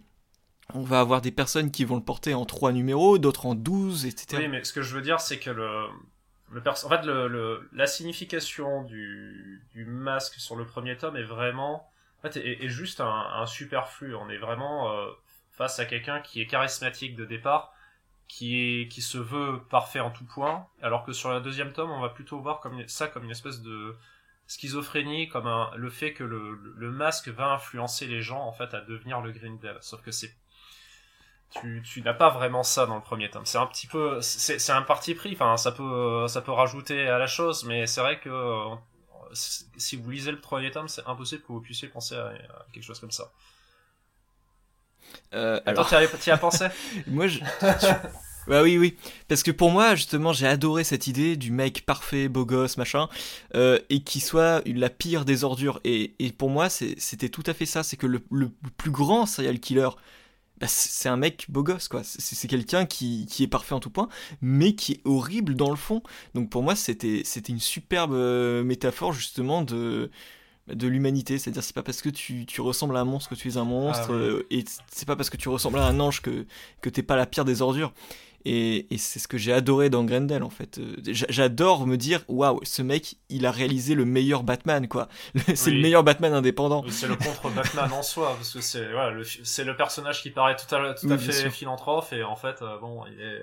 [0.73, 4.05] On va avoir des personnes qui vont le porter en 3 numéros, d'autres en 12,
[4.05, 4.41] etc.
[4.43, 5.88] Oui, mais ce que je veux dire, c'est que le,
[6.59, 11.89] en fait, le, la signification du, masque sur le premier tome est vraiment,
[12.19, 14.15] en fait, est, juste un, superflu.
[14.15, 15.11] On est vraiment euh,
[15.51, 17.73] face à quelqu'un qui est charismatique de départ,
[18.27, 22.09] qui se veut parfait en tout point, alors que sur la deuxième tome, on va
[22.09, 23.95] plutôt voir ça comme une espèce de
[24.47, 28.81] schizophrénie, comme le fait que le, le masque va influencer les gens en fait à
[28.81, 29.77] devenir le Grindel.
[29.81, 30.35] Sauf que c'est
[31.59, 33.45] tu, tu n'as pas vraiment ça dans le premier tome.
[33.45, 35.33] C'est un petit peu, c'est un parti pris.
[35.33, 38.75] Enfin, ça peut, ça peut rajouter à la chose, mais c'est vrai que euh,
[39.77, 42.31] si vous lisez le premier tome, c'est impossible que vous puissiez penser à,
[42.73, 43.31] quelque chose comme ça.
[45.33, 46.67] Euh, alors, tu as, as, pensé?
[47.07, 47.39] Moi, je...
[48.47, 48.97] Bah oui, oui.
[49.27, 53.07] Parce que pour moi, justement, j'ai adoré cette idée du mec parfait, beau gosse, machin,
[53.55, 55.79] euh, et qui soit la pire des ordures.
[55.85, 57.83] Et, et pour moi, c'était tout à fait ça.
[57.83, 59.89] C'est que le, le, plus grand serial killer,
[60.63, 62.04] bah, c'est un mec beau gosse, quoi.
[62.06, 64.08] C'est quelqu'un qui, qui, est parfait en tout point,
[64.41, 66.02] mais qui est horrible dans le fond.
[66.36, 70.10] Donc pour moi, c'était une superbe euh, métaphore justement de
[70.69, 73.49] de l'humanité, c'est-à-dire c'est pas parce que tu, tu, ressembles à un monstre que tu
[73.49, 76.21] es un monstre, ah euh, et c'est pas parce que tu ressembles à un ange
[76.21, 76.45] que,
[76.80, 77.91] que t'es pas la pire des ordures.
[78.45, 80.77] Et, c'est ce que j'ai adoré dans Grendel en fait.
[80.77, 85.08] Euh, j'adore me dire waouh, ce mec, il a réalisé le meilleur Batman quoi.
[85.56, 86.84] c'est le meilleur Batman indépendant.
[86.89, 90.56] C'est le contre Batman en soi parce que c'est voilà, le, le personnage qui paraît
[90.56, 93.39] tout à, tout à fait philanthrope et en fait euh, bon, il est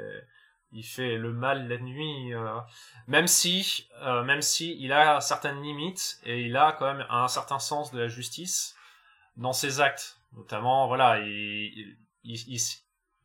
[0.73, 2.47] il fait le mal la nuit euh,
[3.09, 3.89] même si
[4.25, 7.99] même si il a certaines limites et il a quand même un certain sens de
[7.99, 8.77] la justice
[9.37, 12.61] dans ses actes notamment voilà il, il, il,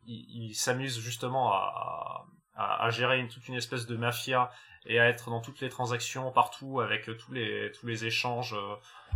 [0.06, 4.50] il, s'amuse justement à, à, gérer une, toute une espèce de mafia
[4.86, 8.74] et à être dans toutes les transactions partout avec tous les tous les échanges, euh,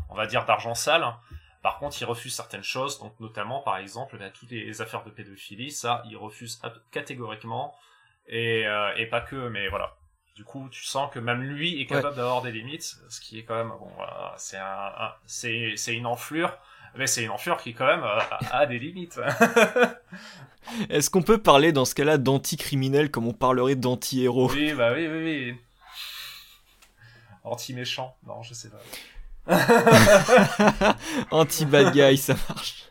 [0.09, 1.14] on va dire d'argent sale.
[1.62, 5.11] Par contre, il refuse certaines choses, donc notamment par exemple bah, toutes les affaires de
[5.11, 7.76] pédophilie, ça il refuse catégoriquement
[8.26, 9.96] et, euh, et pas que, mais voilà.
[10.37, 13.44] Du coup, tu sens que même lui est capable d'avoir des limites, ce qui est
[13.44, 13.92] quand même bon,
[14.37, 16.57] c'est un c'est c'est une enflure
[16.96, 18.18] mais c'est une enflure qui quand même euh,
[18.50, 19.20] a, des limites.
[20.90, 24.50] Est-ce qu'on peut parler dans ce cas-là d'anti-criminel comme on parlerait d'anti-héros?
[24.50, 25.55] Oui, bah oui, oui, oui.
[27.44, 28.81] Anti-méchant, non, je sais pas.
[31.31, 32.90] Anti-bad guy, ça marche.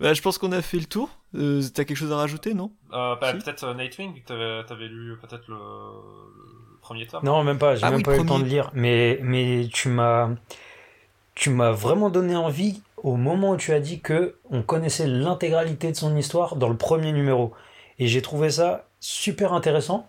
[0.00, 1.08] Bah, je pense qu'on a fait le tour.
[1.34, 2.72] Euh, T'as quelque chose à rajouter, non?
[2.92, 5.56] Euh, bah, Peut-être euh, Nightwing, t'avais avais lu peut-être le,
[6.80, 7.24] premier tome.
[7.24, 8.70] Non, même pas, j'ai Ah même oui, pas eu le temps de lire.
[8.74, 10.30] Mais, mais tu m'as
[11.34, 15.90] tu m'as vraiment donné envie au moment où tu as dit que on connaissait l'intégralité
[15.90, 17.52] de son histoire dans le premier numéro.
[17.98, 20.08] Et j'ai trouvé ça super intéressant,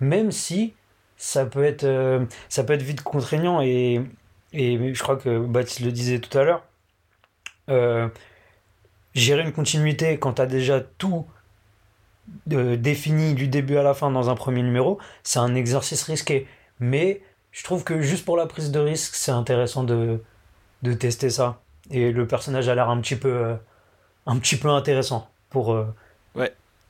[0.00, 0.74] même si
[1.16, 3.60] ça peut être, euh, ça peut être vite contraignant.
[3.62, 4.02] Et,
[4.52, 6.64] et je crois que Baptiste le disait tout à l'heure.
[7.70, 8.08] euh,
[9.14, 11.26] gérer une continuité quand tu as déjà tout
[12.52, 16.46] euh, défini du début à la fin dans un premier numéro, c'est un exercice risqué.
[16.80, 20.22] Mais je trouve que juste pour la prise de risque, c'est intéressant de,
[20.82, 21.62] de tester ça.
[21.90, 23.54] Et le personnage a l'air un petit peu, euh,
[24.26, 25.72] un petit peu intéressant pour.
[25.72, 25.84] euh,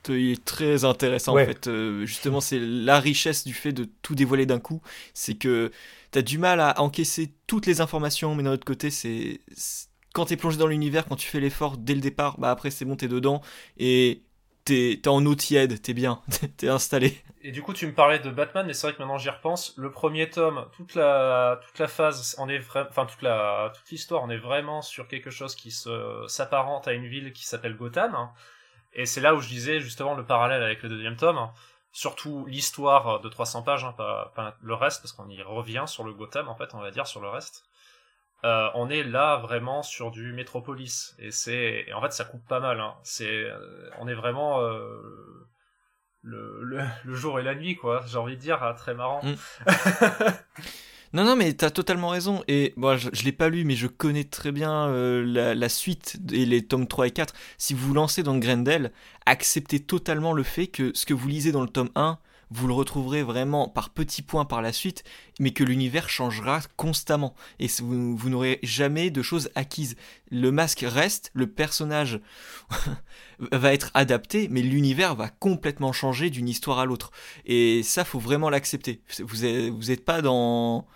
[0.09, 1.43] Il est très intéressant Ouais.
[1.43, 1.67] en fait.
[1.67, 4.81] Euh, justement, c'est la richesse du fait de tout dévoiler d'un coup.
[5.13, 5.71] C'est que
[6.11, 9.39] t'as du mal à encaisser toutes les informations, mais d'un autre côté, c'est
[10.13, 12.85] quand t'es plongé dans l'univers, quand tu fais l'effort dès le départ, bah après c'est
[12.85, 13.41] bon, t'es dedans
[13.77, 14.21] et
[14.65, 16.21] t'es t'es en eau tiède, t'es bien,
[16.57, 17.17] t'es installé.
[17.43, 19.73] Et du coup, tu me parlais de Batman, mais c'est vrai que maintenant j'y repense.
[19.77, 23.89] Le premier tome, toute la toute la phase, on est vra- enfin toute la toute
[23.91, 27.75] l'histoire, on est vraiment sur quelque chose qui se s'apparente à une ville qui s'appelle
[27.75, 28.15] Gotham.
[28.15, 28.31] hein.
[28.93, 31.37] Et c'est là où je disais justement le parallèle avec le deuxième tome.
[31.37, 31.53] hein.
[31.93, 36.03] Surtout l'histoire de 300 pages, hein, pas, pas le reste, parce qu'on y revient sur
[36.05, 37.65] le Gotham en fait, on va dire sur le reste.
[38.45, 42.59] Euh, on est là vraiment sur du Métropolis et c'est en fait ça coupe pas
[42.59, 42.79] mal.
[42.81, 42.95] Hein.
[43.03, 45.47] C'est euh, on est vraiment euh,
[46.23, 48.03] le, le, le jour et la nuit, quoi.
[48.07, 49.21] J'ai envie de dire, ah, très marrant.
[49.23, 49.35] Mm.
[51.15, 52.43] Non, non, mais t'as totalement raison.
[52.47, 55.69] Et moi, je, je l'ai pas lu, mais je connais très bien euh, la, la
[55.69, 57.35] suite et les tomes 3 et 4.
[57.59, 58.91] Si vous vous lancez dans Grendel,
[59.27, 62.17] acceptez totalement le fait que ce que vous lisez dans le tome 1,
[62.51, 65.03] vous le retrouverez vraiment par petits points par la suite,
[65.39, 67.35] mais que l'univers changera constamment.
[67.59, 69.95] Et vous, vous n'aurez jamais de choses acquises.
[70.29, 72.19] Le masque reste, le personnage
[73.51, 77.11] va être adapté, mais l'univers va complètement changer d'une histoire à l'autre.
[77.45, 79.01] Et ça, faut vraiment l'accepter.
[79.19, 80.87] Vous êtes, vous êtes pas dans.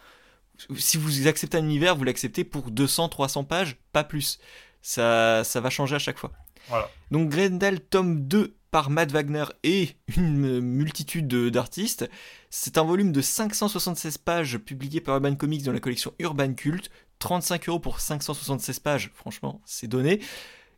[0.75, 4.39] Si vous acceptez un univers, vous l'acceptez pour 200, 300 pages, pas plus.
[4.81, 6.31] Ça, ça va changer à chaque fois.
[6.69, 6.89] Voilà.
[7.11, 12.07] Donc Grendel, tome 2 par Matt Wagner et une multitude de- d'artistes.
[12.51, 16.91] C'est un volume de 576 pages publié par Urban Comics dans la collection Urban Cult.
[17.17, 20.21] 35 euros pour 576 pages, franchement, c'est donné.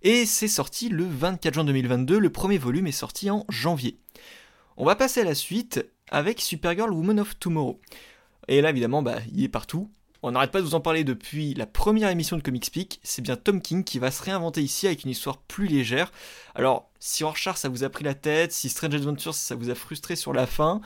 [0.01, 2.19] Et c'est sorti le 24 juin 2022.
[2.19, 3.99] Le premier volume est sorti en janvier.
[4.77, 7.81] On va passer à la suite avec Supergirl Woman of Tomorrow.
[8.47, 9.91] Et là, évidemment, bah, il est partout.
[10.21, 12.99] On n'arrête pas de vous en parler depuis la première émission de Comic Speak.
[13.03, 16.11] C'est bien Tom King qui va se réinventer ici avec une histoire plus légère.
[16.55, 19.75] Alors, si Rorschach ça vous a pris la tête, si Strange Adventures ça vous a
[19.75, 20.81] frustré sur la fin,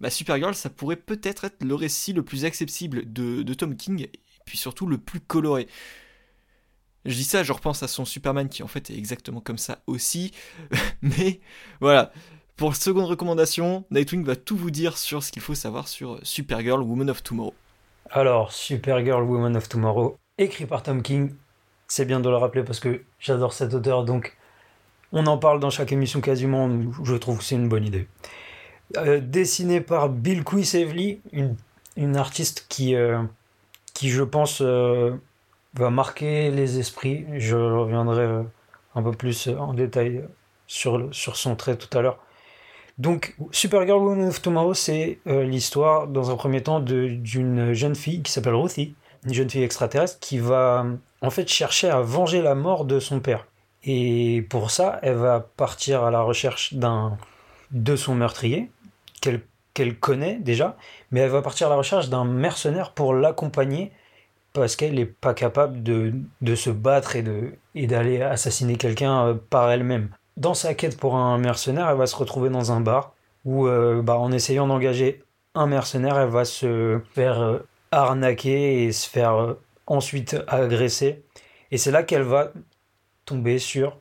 [0.00, 4.20] bah Supergirl ça pourrait peut-être être le récit le plus accessible de, Tom King, et
[4.46, 5.68] puis surtout le plus coloré.
[7.04, 9.82] Je dis ça, je repense à son Superman qui en fait est exactement comme ça
[9.86, 10.32] aussi.
[11.02, 11.40] Mais
[11.80, 12.10] voilà,
[12.56, 16.82] pour seconde recommandation, Nightwing va tout vous dire sur ce qu'il faut savoir sur Supergirl
[16.82, 17.54] Woman of Tomorrow.
[18.10, 21.34] Alors, Supergirl Woman of Tomorrow, écrit par Tom King.
[21.88, 24.36] C'est bien de le rappeler parce que j'adore cet auteur, donc
[25.12, 26.70] on en parle dans chaque émission quasiment.
[27.04, 28.08] Je trouve que c'est une bonne idée.
[28.96, 31.56] Euh, dessiné par Bill Quisevely, une,
[31.96, 33.22] une artiste qui, euh,
[33.92, 35.14] qui, je pense, euh,
[35.74, 37.26] va marquer les esprits.
[37.36, 38.44] Je reviendrai
[38.94, 40.24] un peu plus en détail
[40.66, 42.18] sur, sur son trait tout à l'heure.
[42.98, 48.22] Donc, Supergirl Woman of Tomorrow, c'est euh, l'histoire, dans un premier temps, d'une jeune fille
[48.22, 50.84] qui s'appelle Ruthie, une jeune fille extraterrestre qui va
[51.22, 53.46] en fait chercher à venger la mort de son père.
[53.84, 57.16] Et pour ça, elle va partir à la recherche d'un
[57.70, 58.70] de son meurtrier
[59.74, 60.76] qu'elle connaît déjà,
[61.10, 63.92] mais elle va partir à la recherche d'un mercenaire pour l'accompagner
[64.52, 70.10] parce qu'elle n'est pas capable de, se battre et d'aller assassiner quelqu'un euh, par elle-même.
[70.38, 73.12] Dans sa quête pour un mercenaire, elle va se retrouver dans un bar
[73.44, 75.24] où, euh, bah, en essayant d'engager
[75.56, 77.58] un mercenaire, elle va se faire euh,
[77.90, 79.54] arnaquer et se faire euh,
[79.88, 81.24] ensuite agresser.
[81.72, 82.52] Et c'est là qu'elle va
[83.24, 83.98] tomber sur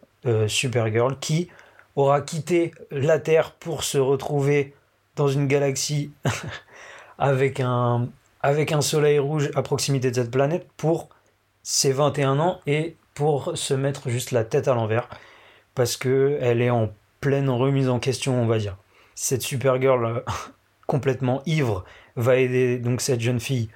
[0.47, 1.49] Supergirl qui
[1.95, 4.75] aura quitté la Terre pour se retrouver
[5.15, 6.11] dans une galaxie
[7.17, 8.09] avec un,
[8.41, 11.09] avec un soleil rouge à proximité de cette planète pour
[11.63, 15.09] ses 21 ans et pour se mettre juste la tête à l'envers
[15.77, 16.89] parce que elle est en
[17.21, 18.77] pleine remise en question, on va dire.
[19.13, 20.19] Cette Supergirl euh,
[20.87, 21.85] complètement ivre
[22.15, 23.69] va aider donc cette jeune fille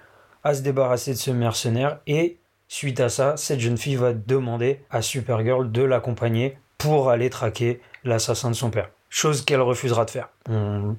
[0.43, 4.83] à se débarrasser de ce mercenaire et suite à ça, cette jeune fille va demander
[4.89, 8.89] à Supergirl de l'accompagner pour aller traquer l'assassin de son père.
[9.09, 10.29] Chose qu'elle refusera de faire.
[10.49, 10.95] On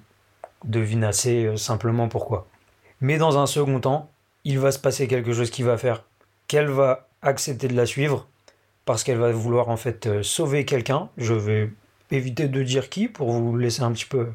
[0.64, 2.46] devine assez euh, simplement pourquoi.
[3.00, 4.08] Mais dans un second temps,
[4.44, 6.04] il va se passer quelque chose qui va faire
[6.46, 8.28] qu'elle va accepter de la suivre
[8.84, 11.08] parce qu'elle va vouloir en fait euh, sauver quelqu'un.
[11.16, 11.70] Je vais
[12.10, 14.28] éviter de dire qui pour vous laisser un petit peu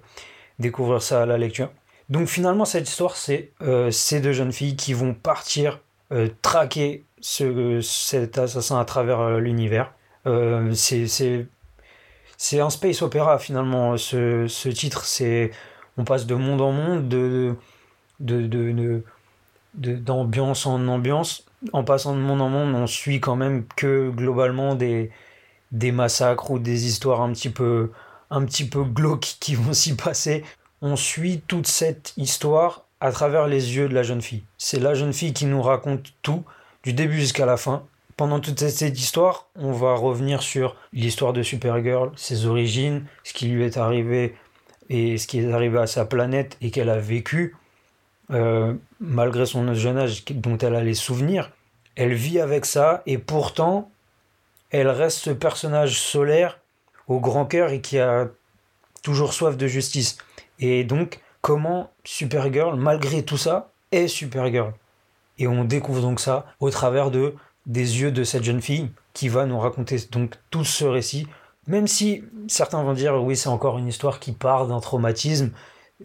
[0.60, 1.70] découvrir ça à la lecture.
[2.10, 5.80] Donc finalement, cette histoire, c'est euh, ces deux jeunes filles qui vont partir
[6.14, 9.94] euh, traquer ce, cet assassin à travers l'univers.
[10.74, 13.98] C'est c'est- un space opéra finalement.
[13.98, 15.52] Ce, ce titre, c'est
[15.98, 17.56] on passe de monde en monde, de
[18.20, 19.04] de, de, de-
[19.76, 21.46] de- d'ambiance en ambiance.
[21.74, 25.12] En passant de monde en monde, on suit quand même que globalement des,
[25.72, 27.92] des massacres ou des histoires un petit peu,
[28.30, 30.44] un petit peu glauques qui vont s'y passer.
[30.82, 34.44] On suit toute cette histoire à travers les yeux de la jeune fille.
[34.58, 36.44] C'est la jeune fille qui nous raconte tout,
[36.84, 37.84] du début jusqu'à la fin.
[38.16, 43.48] Pendant toute cette- histoire, on va revenir sur l'histoire de Supergirl, ses origines, ce qui
[43.48, 44.36] lui est arrivé
[44.90, 47.56] et ce qui est arrivé à sa planète et qu'elle a vécu
[48.32, 51.52] euh, malgré son jeune âge dont elle a les souvenirs.
[51.96, 53.90] Elle vit avec ça et pourtant,
[54.70, 56.60] elle reste ce personnage solaire
[57.08, 58.28] au grand cœur et qui a
[59.02, 60.18] toujours soif de justice.
[60.60, 64.74] Et donc, comment Supergirl, malgré tout ça, est Supergirl?
[65.40, 67.36] Et on découvre donc ça au travers de
[67.66, 71.28] des yeux de cette jeune fille qui va nous raconter donc tout ce récit.
[71.68, 75.52] Même si certains vont dire oui, c'est encore une histoire qui part d'un traumatisme.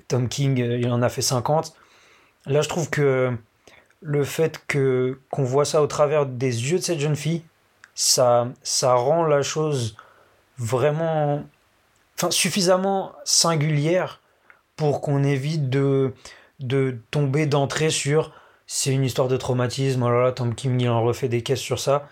[0.08, 1.74] Tom King, euh, il en a fait 50.
[2.46, 3.36] Là, je trouve que
[4.00, 7.42] le fait que qu'on voit ça au travers des yeux de cette jeune fille,
[7.94, 9.96] ça, ça rend la chose
[10.58, 11.44] vraiment,
[12.16, 14.20] enfin, suffisamment singulière
[14.76, 16.12] pour qu'on évite de,
[16.60, 18.32] de tomber d'entrée sur
[18.66, 21.60] c'est une histoire de traumatisme, oh là là, Tom King il en refait des caisses
[21.60, 22.08] sur ça.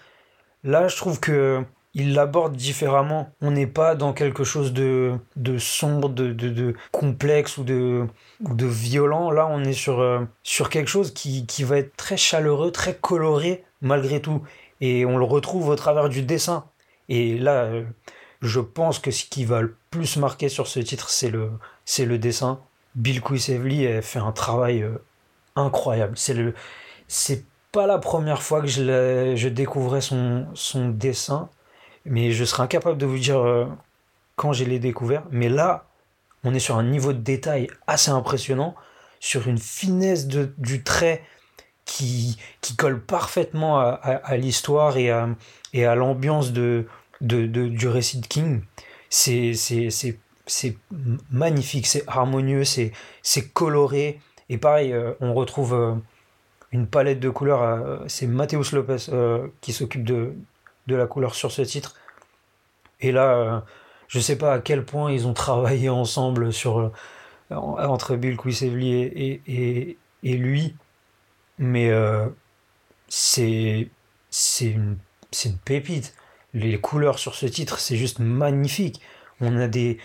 [0.62, 3.32] Là, je trouve que il l'aborde différemment.
[3.40, 8.06] On n'est pas dans quelque chose de, de sombre, de, de, de complexe ou de,
[8.40, 9.30] de violent.
[9.30, 12.94] Là, on est sur, euh, sur quelque chose qui, qui va être très chaleureux, très
[12.94, 14.42] coloré malgré tout.
[14.80, 16.64] Et on le retrouve au travers du dessin.
[17.08, 17.84] Et là, euh,
[18.40, 21.50] je pense que ce qui va le plus marquer sur ce titre, c'est le,
[21.84, 22.60] c'est le dessin.
[22.94, 25.02] Bill Quisevely a fait un travail euh,
[25.56, 26.16] incroyable.
[26.16, 26.54] C'est le,
[27.08, 31.48] c'est pas la première fois que je, je découvrais son, son dessin,
[32.10, 33.66] mais je serais incapable de vous dire euh,
[34.36, 35.22] quand je l'ai découvert.
[35.30, 35.86] Mais là,
[36.44, 38.74] on est sur un niveau de détail assez impressionnant,
[39.20, 41.22] sur une finesse de, du trait
[41.84, 45.28] qui, qui colle parfaitement à, l'histoire et à,
[45.72, 46.86] et à l'ambiance de,
[47.20, 48.62] de, de- du récit de King.
[49.08, 50.76] C'est, c'est, c'est, c'est
[51.30, 52.92] magnifique, c'est harmonieux, c'est,
[53.22, 54.20] c'est coloré.
[54.48, 55.94] Et pareil, euh, on retrouve euh,
[56.72, 58.02] une palette de couleurs.
[58.08, 59.10] c'est Mateus Lopez
[59.60, 60.32] qui s'occupe de,
[60.90, 61.94] de la couleur sur ce titre.
[63.00, 63.60] Et là, euh,
[64.08, 66.92] je sais pas à quel point ils ont travaillé ensemble sur, euh,
[67.50, 70.76] en- entre Bill Quisevely et, et, lui.
[71.58, 72.28] Mais euh,
[73.08, 73.88] c'est
[74.30, 74.98] c'est une,
[75.64, 76.14] pépite.
[76.54, 79.00] Les couleurs sur ce titre, c'est juste magnifique.
[79.40, 79.98] On a des.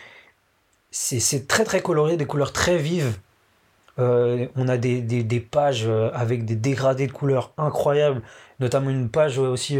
[0.92, 3.18] C'est très très coloré, des couleurs très vives.
[3.98, 8.22] On a des, des, pages avec des dégradés de couleurs incroyables,
[8.60, 9.80] notamment une page aussi,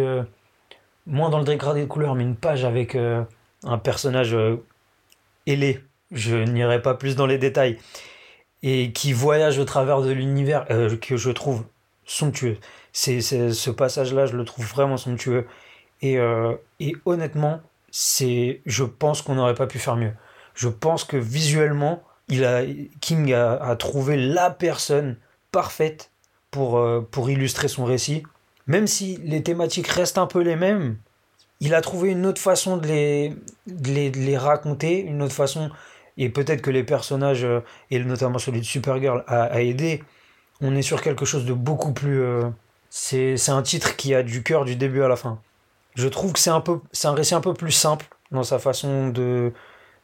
[1.08, 3.24] moins dans le dégradé de couleurs, mais une page avec euh,
[3.64, 4.58] un personnage euh,
[5.46, 5.84] ailé.
[6.12, 7.78] Je n'irai pas plus dans les détails.
[8.64, 11.66] Et qui voyage au travers de l'univers, euh, que je trouve
[12.06, 12.58] somptueux.
[12.94, 15.46] C'est, ce passage-là, je le trouve vraiment somptueux.
[16.02, 16.18] Et,
[16.80, 17.60] et honnêtement,
[17.92, 20.14] c'est, je pense qu'on n'aurait pas pu faire mieux.
[20.54, 22.62] Je pense que visuellement, il a,
[23.02, 25.18] King a, a trouvé la personne
[25.52, 26.12] parfaite
[26.52, 28.24] pour, pour illustrer son récit.
[28.68, 30.98] Même si les thématiques restent un peu les mêmes,
[31.60, 33.36] il a trouvé une autre façon de les,
[33.68, 35.70] de les, de les raconter, une autre façon.
[36.18, 40.04] Et peut-être que les personnages, euh, et notamment celui de Supergirl, a, a aidé.
[40.62, 42.22] On est sur quelque chose de beaucoup plus.
[42.22, 42.50] euh,
[42.90, 45.42] c'est c'est un titre qui a du cœur du début à la fin.
[45.96, 48.60] Je trouve que c'est un, peu, c'est un récit un peu plus simple dans sa
[48.60, 49.54] façon de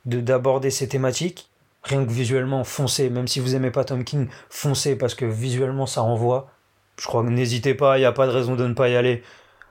[0.06, 1.50] de- d'aborder ces thématiques.
[1.84, 3.10] Rien que visuellement, foncez.
[3.10, 6.51] Même si vous aimez pas Tom King, foncez parce que visuellement ça envoie.
[7.02, 8.95] Je crois que n'hésitez pas, il n'y a pas de raison de ne pas y
[8.95, 9.24] aller.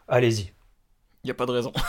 [0.08, 0.52] Allez-y.
[1.22, 1.72] Y a pas de raison.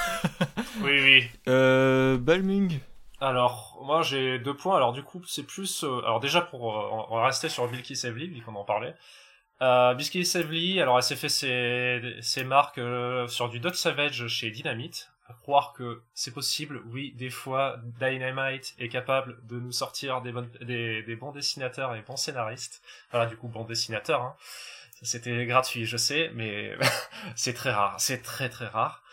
[0.83, 1.29] Oui, oui.
[1.47, 2.79] Euh, Balmung.
[3.19, 4.75] Alors, moi j'ai deux points.
[4.77, 5.83] Alors du coup, c'est plus...
[5.83, 8.95] euh, alors déjà, pour euh, on va rester sur Bilky Savely, vu qu'on en parlait.
[9.61, 14.27] Euh, Bilky Savely, alors elle s'est fait ses, ses marques euh, sur du Dot Savage
[14.27, 15.11] chez Dynamite.
[15.27, 20.31] À croire que c'est possible, oui, des fois, Dynamite est capable de nous sortir des,
[20.31, 22.81] bonnes, des, des bons dessinateurs et bons scénaristes.
[23.11, 24.21] Voilà, du coup, bons dessinateurs.
[24.21, 24.35] Hein.
[25.01, 26.75] C'était gratuit, je sais, mais
[27.35, 27.95] c'est très rare.
[27.99, 29.03] C'est très très rare.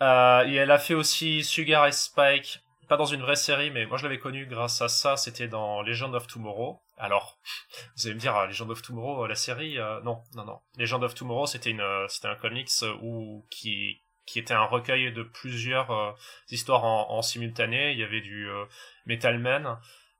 [0.00, 3.86] Euh, et elle a fait aussi Sugar et Spike, pas dans une vraie série, mais
[3.86, 6.82] moi je l'avais connu grâce à ça, c'était dans Legend of Tomorrow.
[6.98, 7.38] Alors,
[7.96, 10.60] vous allez me dire, ah, Legend of Tomorrow, la série, euh, non, non, non.
[10.76, 15.22] Legend of Tomorrow, c'était euh, un comics euh, où qui qui était un recueil de
[15.22, 16.12] plusieurs euh,
[16.50, 17.92] histoires en, en simultané.
[17.92, 18.64] Il y avait du euh,
[19.06, 19.78] Metal Man,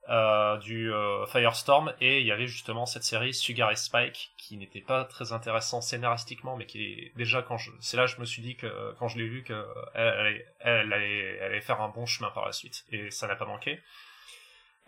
[0.09, 4.57] euh, du euh, Firestorm et il y avait justement cette série Sugar et Spike qui
[4.57, 8.24] n'était pas très intéressant scénaristiquement mais qui est déjà quand je c'est là je me
[8.24, 11.88] suis dit que quand je l'ai vu que elle, elle, allait, elle allait faire un
[11.88, 13.80] bon chemin par la suite et ça n'a pas manqué.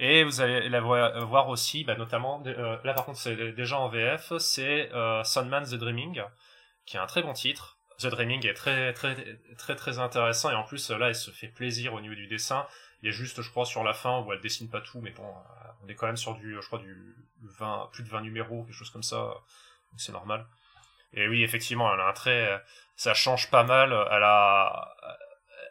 [0.00, 3.88] Et vous allez la voir aussi bah, notamment euh, là par contre c'est déjà en
[3.88, 6.22] VF c'est euh, Sunman the Dreaming
[6.86, 7.78] qui est un très bon titre.
[8.00, 9.14] The Dreaming est très très
[9.56, 12.66] très très intéressant et en plus là elle se fait plaisir au niveau du dessin
[13.04, 15.10] il y a juste, je crois, sur la fin où elle dessine pas tout, mais
[15.10, 18.22] bon, euh, on est quand même sur du, je crois, du 20, plus de 20
[18.22, 19.34] numéros, quelque chose comme ça.
[19.98, 20.46] C'est normal.
[21.12, 22.62] Et oui, effectivement, elle a un trait,
[22.96, 23.92] ça change pas mal.
[24.10, 24.96] Elle a,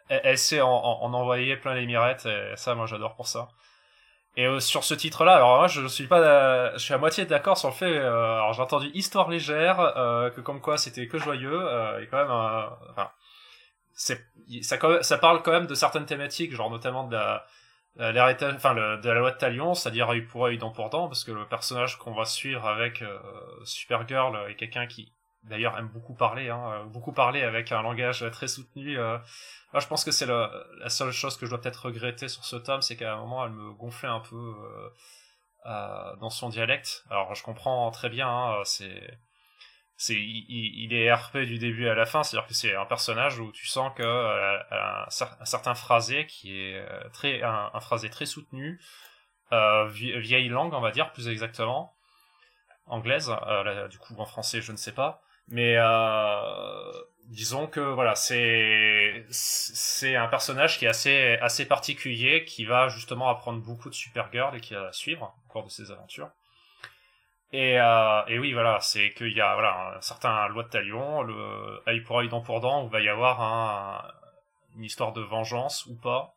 [0.08, 3.48] elle, sait en, envoyer plein les mirettes, et ça, moi, j'adore pour ça.
[4.36, 7.58] Et euh, sur ce titre-là, alors moi je suis pas, je suis à moitié d'accord
[7.58, 7.96] sur le fait.
[7.98, 9.76] Euh, alors j'ai entendu histoire légère,
[10.34, 11.62] que comme quoi c'était que joyeux,
[12.00, 12.32] et quand même,
[12.90, 13.10] enfin,
[13.94, 14.14] ça,
[15.02, 17.46] ça parle quand même de certaines thématiques, genre notamment de la,
[18.54, 21.32] enfin, de la loi de Talion, c'est-à-dire œil pour œil, dent pour dent, parce que
[21.32, 23.18] le personnage qu'on va suivre avec euh,
[23.64, 25.12] Supergirl est quelqu'un qui,
[25.44, 28.98] d'ailleurs, aime beaucoup parler, hein, euh, beaucoup parler avec un langage très soutenu.
[28.98, 29.18] Euh.
[29.74, 32.80] Je pense que c'est la seule chose que je dois peut-être regretter sur ce tome,
[32.80, 34.54] c'est qu'à un moment, elle me gonflait un peu
[35.64, 37.04] dans son dialecte.
[37.10, 39.18] Alors, je comprends très bien, hein, c'est
[39.96, 43.52] c'est il, est RP du début à la fin, c'est-à-dire que c'est un personnage où
[43.52, 48.80] tu sens que euh, un, certain phrasé qui est euh, très un, phrasé très soutenu,
[49.52, 51.94] euh, vieille langue on va dire plus exactement,
[52.86, 53.30] anglaise,
[53.90, 55.76] du coup en français je ne sais pas, mais
[57.26, 63.28] disons que voilà c'est c'est un personnage qui est assez assez particulier qui va justement
[63.28, 66.30] apprendre beaucoup de Supergirl et qui va suivre au cours de ses aventures.
[67.54, 71.22] Et, euh, et oui, voilà, c'est qu'il y a voilà, un certain loi de talion,
[71.22, 74.02] le œil pour œil, dent pour dent, où il va y avoir un,
[74.76, 76.34] une histoire de vengeance ou pas,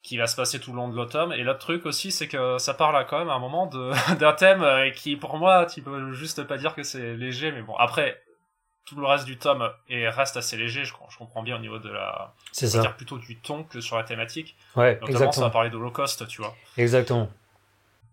[0.00, 1.32] qui va se passer tout le long de l'automne.
[1.32, 3.66] Et l'autre truc aussi, c'est que ça parle à quand même à un moment
[4.20, 7.62] d'un thème euh, qui, pour moi, tu peux juste pas dire que c'est léger, mais
[7.62, 8.22] bon, après,
[8.84, 11.80] tout le reste du tome et reste assez léger, je, je comprends bien au niveau
[11.80, 12.32] de la...
[12.52, 12.80] C'est ça.
[12.80, 14.54] dire plutôt du ton que sur la thématique.
[14.76, 15.32] Ouais, Notamment, exactement.
[15.32, 16.54] ça va parler d'Holocauste, tu vois.
[16.76, 17.28] Exactement.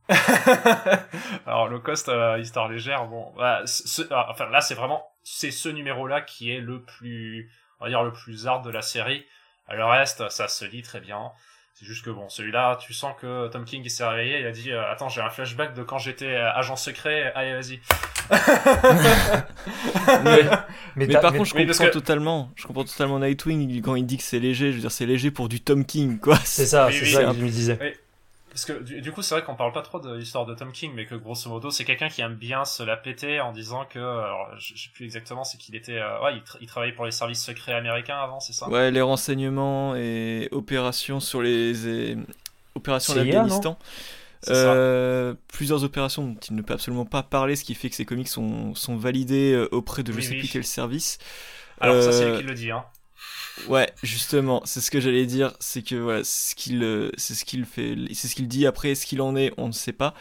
[1.46, 3.64] Alors le cost euh, histoire légère, bon, bah,
[4.12, 8.04] ah, enfin là c'est vraiment c'est ce numéro-là qui est le plus, on va dire
[8.04, 9.26] le plus hard de la série.
[9.72, 11.32] Le reste, ça se lit très bien.
[11.76, 14.72] C'est juste que bon, celui-là, tu sens que Tom King s'est réveillé, il a dit
[14.72, 17.80] euh, attends j'ai un flashback de quand j'étais euh, agent secret, allez vas-y.
[20.96, 24.40] mais, par contre je comprends totalement, je comprends totalement Nightwing quand il dit que c'est
[24.40, 26.38] léger, je veux dire c'est léger pour du Tom King quoi.
[26.44, 27.98] C'est ça, c'est ça que je me disais.
[28.50, 30.92] Parce que du, coup, c'est vrai qu'on parle pas trop de l'histoire de Tom King,
[30.96, 34.00] mais que grosso modo, c'est quelqu'un qui aime bien se la péter en disant que,
[34.00, 37.44] alors, je, sais plus exactement, c'est qu'il était, euh, ouais, il, travaillait pour les services
[37.44, 38.68] secrets américains avant, c'est ça?
[38.68, 42.18] Ouais, les renseignements et opérations sur les
[42.76, 43.78] opérations d'Afghanistan.
[44.48, 48.06] Euh, plusieurs opérations dont il ne peut absolument pas parler, ce qui fait que ces
[48.06, 51.18] comics sont, sont validés euh, auprès de je sais plus quel service.
[51.82, 52.86] Alors ça c'est lui qui le dit, hein.
[53.68, 57.46] Ouais, justement, c'est ce que j'allais dire, c'est que voilà, ce qu'il, euh, c'est ce
[57.46, 58.66] qu'il fait, c'est ce qu'il dit.
[58.66, 60.14] Après, ce qu'il en est, on ne sait pas.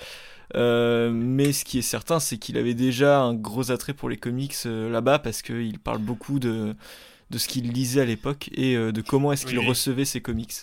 [0.56, 4.16] Euh, mais ce qui est certain, c'est qu'il avait déjà un gros attrait pour les
[4.16, 6.74] comics euh, là-bas parce qu'il parle beaucoup de
[7.30, 10.54] de ce qu'il lisait à l'époque et de comment est-ce qu'il recevait ses comics.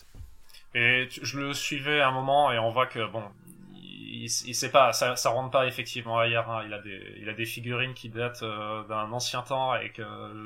[0.73, 3.21] Et je le suivais à un moment et on voit que bon,
[3.95, 6.49] il, sait pas, ça, ça rentre pas effectivement ailleurs.
[6.49, 6.63] Hein.
[6.65, 10.03] Il a des, il a des figurines qui datent euh, d'un ancien temps et que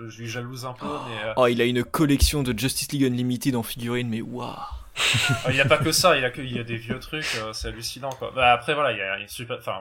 [0.08, 0.86] je lui jalouse un peu.
[0.88, 1.00] Oh.
[1.08, 4.56] Mais, euh, oh, il a une collection de Justice League Unlimited en figurines, mais waouh.
[5.47, 7.38] il n'y a pas que ça, il a que, il y a des vieux trucs,
[7.38, 8.32] euh, c'est hallucinant quoi.
[8.36, 9.80] Bah, après voilà, il y a une super, enfin,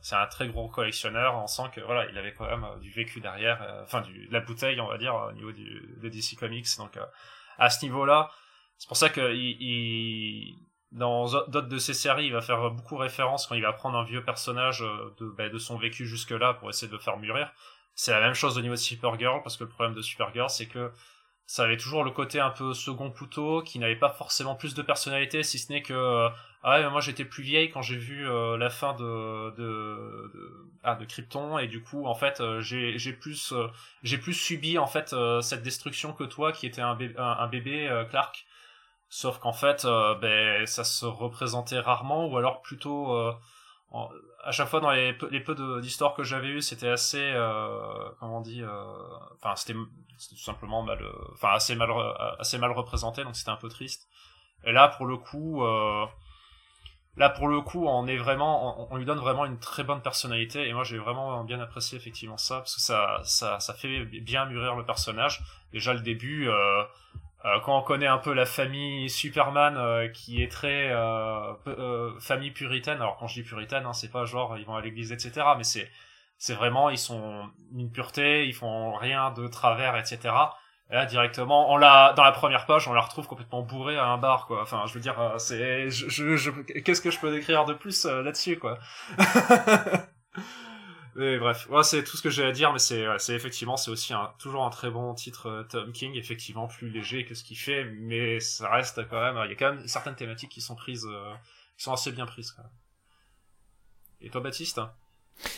[0.00, 1.36] c'est un très gros collectionneur.
[1.36, 4.40] On sent que voilà, il avait quand même du vécu derrière, enfin du, de la
[4.40, 6.66] bouteille, on va dire, au niveau du, de DC Comics.
[6.78, 6.98] Donc
[7.58, 8.30] à ce niveau-là,
[8.78, 10.56] c'est pour ça que il
[10.92, 14.04] dans d'autres de ses séries, il va faire beaucoup référence quand il va prendre un
[14.04, 17.52] vieux personnage euh, de, bah, de son vécu jusque-là pour essayer de le faire mûrir.
[17.94, 20.66] C'est la même chose au niveau de Supergirl, parce que le problème de Supergirl, c'est
[20.66, 20.90] que
[21.46, 24.82] ça avait toujours le côté un peu second couteau, qui n'avait pas forcément plus de
[24.82, 26.28] personnalité, si ce n'est que euh,
[26.62, 29.52] ah ouais, moi j'étais plus vieille quand j'ai vu euh, la fin de
[30.82, 33.54] ah, de Krypton et du coup en fait j'ai j'ai plus
[34.02, 38.47] plus subi en fait cette destruction que toi qui était un bébé Clark
[39.10, 43.14] Sauf qu'en fait, euh, ben, ça se représentait rarement, ou alors plutôt...
[43.14, 43.32] Euh,
[44.44, 47.32] à chaque fois dans les, les peu d'histoires que j'avais eues, c'était assez...
[47.34, 48.62] Euh, comment on dit
[49.36, 51.02] Enfin, c'était tout simplement mal...
[51.32, 51.90] Enfin, assez mal,
[52.38, 54.08] assez mal représenté, donc c'était un peu triste.
[54.64, 55.64] Et là, pour le coup...
[57.16, 60.68] Là, pour le coup, on est vraiment, on, lui donne vraiment une très bonne personnalité,
[60.68, 64.44] et moi j'ai vraiment bien apprécié effectivement ça, parce que ça, ça, ça fait bien
[64.46, 65.42] mûrir le personnage.
[65.72, 66.48] Déjà le début,
[67.44, 70.92] Euh, quand on connaît un peu la famille Superman euh, qui est très
[72.20, 75.12] famille puritaine, alors quand je dis puritaine, hein, c'est pas genre ils vont à l'église
[75.12, 75.88] etc, mais c'est
[76.36, 80.34] c'est vraiment ils sont une pureté, ils font rien de travers etc.
[80.90, 84.06] Et là directement, on l'a dans la première page, on la retrouve complètement bourrée à
[84.06, 84.62] un bar quoi.
[84.62, 88.04] Enfin, je veux dire, c'est, je, je, je qu'est-ce que je peux décrire de plus
[88.04, 88.78] là-dessus quoi?
[91.18, 94.64] Mais bref, c'est tout ce que j'ai à dire, mais c'est, effectivement, c'est aussi toujours
[94.64, 98.38] un très bon titre euh, Tom King, effectivement plus léger que ce qu'il fait, mais
[98.38, 101.34] ça reste quand même, il y a quand même certaines thématiques qui sont prises, euh,
[101.76, 102.56] qui sont assez bien prises.
[104.20, 104.80] Et toi, Baptiste?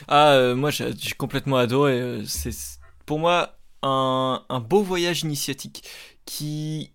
[0.09, 2.23] Ah, euh, moi j'ai, complètement adoré.
[2.25, 5.87] C'est pour moi un beau voyage initiatique
[6.25, 6.91] qui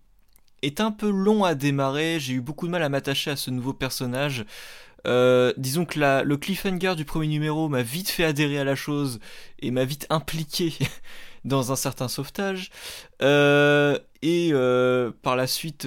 [0.62, 2.18] est un peu long à démarrer.
[2.18, 4.44] J'ai eu beaucoup de mal à m'attacher à ce nouveau personnage.
[5.06, 8.74] Euh, disons que la, le cliffhanger du premier numéro m'a vite fait adhérer à la
[8.74, 9.20] chose
[9.60, 10.74] et m'a vite impliqué
[11.44, 12.70] dans un certain sauvetage.
[13.22, 15.86] Euh, et euh, par la suite,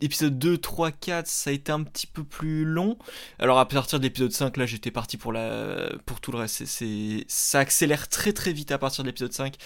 [0.00, 2.96] épisode 2, 3, 4, ça a été un petit peu plus long.
[3.38, 6.64] Alors à partir de l'épisode 5, là j'étais parti pour, la, pour tout le reste.
[6.64, 9.56] C'est, ça accélère très très vite à partir de l'épisode 5.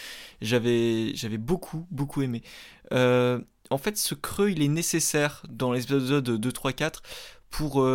[0.40, 2.42] J'avais, j'avais beaucoup, beaucoup aimé.
[2.90, 7.02] en fait, ce creux, il est nécessaire dans l'épisode 2, 3, 4
[7.50, 7.86] pour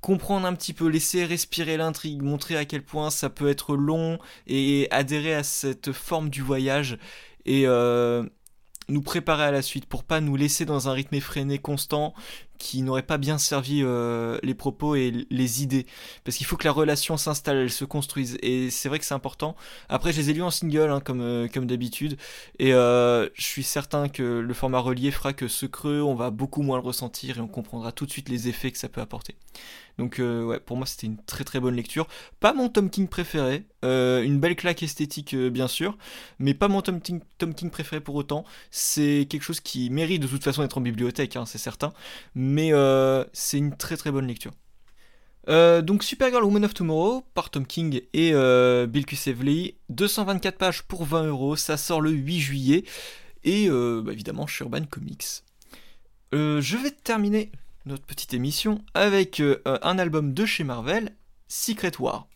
[0.00, 4.18] comprendre un petit peu, laisser respirer l'intrigue, montrer à quel point ça peut être long
[4.46, 6.98] et adhérer à cette forme du voyage
[7.44, 8.24] et euh,
[8.88, 12.14] nous préparer à la suite pour pas nous laisser dans un rythme effréné constant
[12.60, 15.86] qui n'aurait pas bien servi euh, les propos et les idées.
[16.24, 18.38] Parce qu'il faut que la relation s'installe, elle se construise.
[18.42, 19.56] Et c'est vrai que c'est important.
[19.88, 22.18] Après, je les ai lus en single, hein, comme, euh, comme d'habitude.
[22.58, 26.62] Et je suis certain que le format relié fera que ce creux, on va beaucoup
[26.62, 29.34] moins le ressentir et on comprendra tout de suite les effets que ça peut apporter.
[29.98, 32.06] Donc euh, ouais, pour moi c'était une très très bonne lecture.
[32.40, 35.96] Pas mon Tom King préféré, euh, une belle claque esthétique euh, bien sûr,
[36.38, 37.20] mais pas mon Tom King,
[37.70, 38.44] préféré pour autant.
[38.70, 41.92] C'est quelque chose qui mérite de toute façon d'être en bibliothèque, hein, c'est certain,
[42.34, 42.72] mais
[43.32, 44.52] c'est une très très bonne lecture.
[45.46, 48.32] donc Supergirl Woman of Tomorrow par Tom King et
[48.86, 52.84] Bill Cusevely, 224 pages pour 20 euros, ça sort le 8 juillet
[53.44, 55.42] et bah, évidemment chez Urban Comics.
[56.32, 57.50] je vais terminer
[57.86, 61.14] notre petite émission avec euh, un album de chez Marvel,
[61.48, 62.26] Secret War.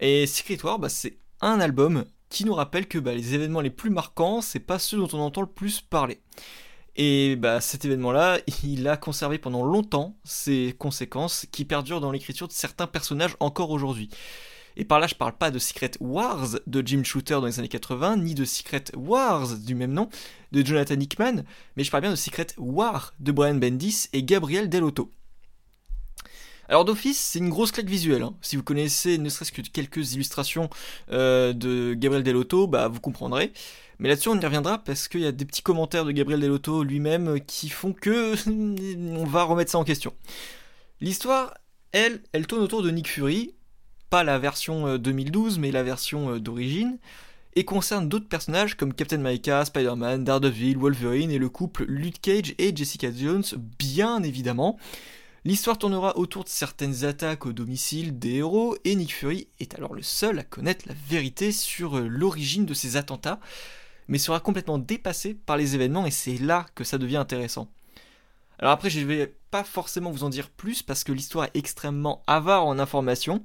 [0.00, 3.70] Et Secret War, bah, c'est un album qui nous rappelle que bah, les événements les
[3.70, 6.20] plus marquants, c'est pas ceux dont on entend le plus parler.
[6.96, 12.48] Et bah, cet événement-là, il a conservé pendant longtemps ses conséquences qui perdurent dans l'écriture
[12.48, 14.10] de certains personnages encore aujourd'hui.
[14.76, 17.68] Et par là, je parle pas de Secret Wars de Jim Shooter dans les années
[17.68, 20.08] 80, ni de Secret Wars du même nom
[20.52, 21.42] de Jonathan Hickman,
[21.76, 25.12] mais je parle bien de Secret War de Brian Bendis et Gabriel Delotto.
[26.68, 28.22] Alors d'office, c'est une grosse claque visuelle.
[28.22, 28.34] Hein.
[28.42, 30.68] Si vous connaissez ne serait-ce que quelques illustrations
[31.10, 33.52] euh, de Gabriel Delotto, bah vous comprendrez.
[33.98, 36.84] Mais là-dessus, on y reviendra parce qu'il y a des petits commentaires de Gabriel Delotto
[36.84, 38.34] lui-même qui font que
[39.18, 40.12] on va remettre ça en question.
[41.00, 41.54] L'histoire,
[41.92, 43.54] elle, elle tourne autour de Nick Fury,
[44.10, 46.98] pas la version 2012, euh, mais la version euh, d'origine,
[47.56, 52.54] et concerne d'autres personnages comme Captain America, Spider-Man, Daredevil, Wolverine et le couple Luke Cage
[52.58, 53.44] et Jessica Jones,
[53.78, 54.78] bien évidemment.
[55.44, 59.94] L'histoire tournera autour de certaines attaques au domicile des héros, et Nick Fury est alors
[59.94, 63.38] le seul à connaître la vérité sur euh, l'origine de ces attentats,
[64.08, 67.70] mais sera complètement dépassé par les événements, et c'est là que ça devient intéressant.
[68.58, 71.56] Alors après, je ne vais pas forcément vous en dire plus parce que l'histoire est
[71.56, 73.44] extrêmement avare en informations,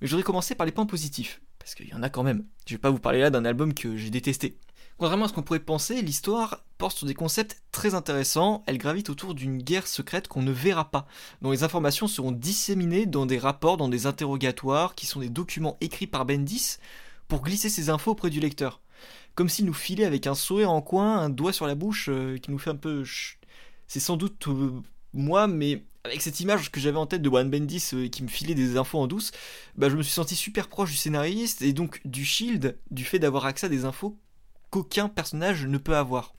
[0.00, 2.44] mais je voudrais commencer par les points positifs, parce qu'il y en a quand même.
[2.68, 4.56] Je vais pas vous parler là d'un album que j'ai détesté.
[4.96, 9.10] Contrairement à ce qu'on pourrait penser, l'histoire porte sur des concepts très intéressants, elle gravite
[9.10, 11.06] autour d'une guerre secrète qu'on ne verra pas,
[11.42, 15.76] dont les informations seront disséminées dans des rapports, dans des interrogatoires, qui sont des documents
[15.80, 16.76] écrits par Bendis
[17.26, 18.80] pour glisser ces infos auprès du lecteur.
[19.34, 22.38] Comme s'il nous filait avec un sourire en coin, un doigt sur la bouche, euh,
[22.38, 23.04] qui nous fait un peu...
[23.88, 24.70] C'est sans doute euh,
[25.12, 28.28] moi, mais avec cette image que j'avais en tête de Warren Bendis euh, qui me
[28.28, 29.32] filait des infos en douce,
[29.76, 33.18] bah, je me suis senti super proche du scénariste et donc du Shield, du fait
[33.18, 34.16] d'avoir accès à des infos
[34.74, 36.34] qu'aucun personnage ne peut avoir,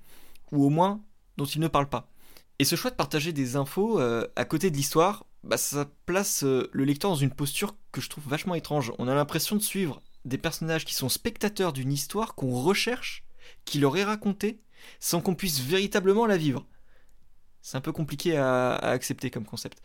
[0.52, 1.02] ou au moins
[1.38, 2.12] dont il ne parle pas.
[2.60, 6.44] Et ce choix de partager des infos euh, à côté de l'histoire, bah, ça place
[6.44, 8.92] euh, le lecteur dans une posture que je trouve vachement étrange.
[9.00, 13.24] On a l'impression de suivre des personnages qui sont spectateurs d'une histoire qu'on recherche,
[13.64, 14.60] qui leur est racontée,
[15.00, 16.68] sans qu'on puisse véritablement la vivre.
[17.62, 19.82] C'est un peu compliqué à, accepter comme concept.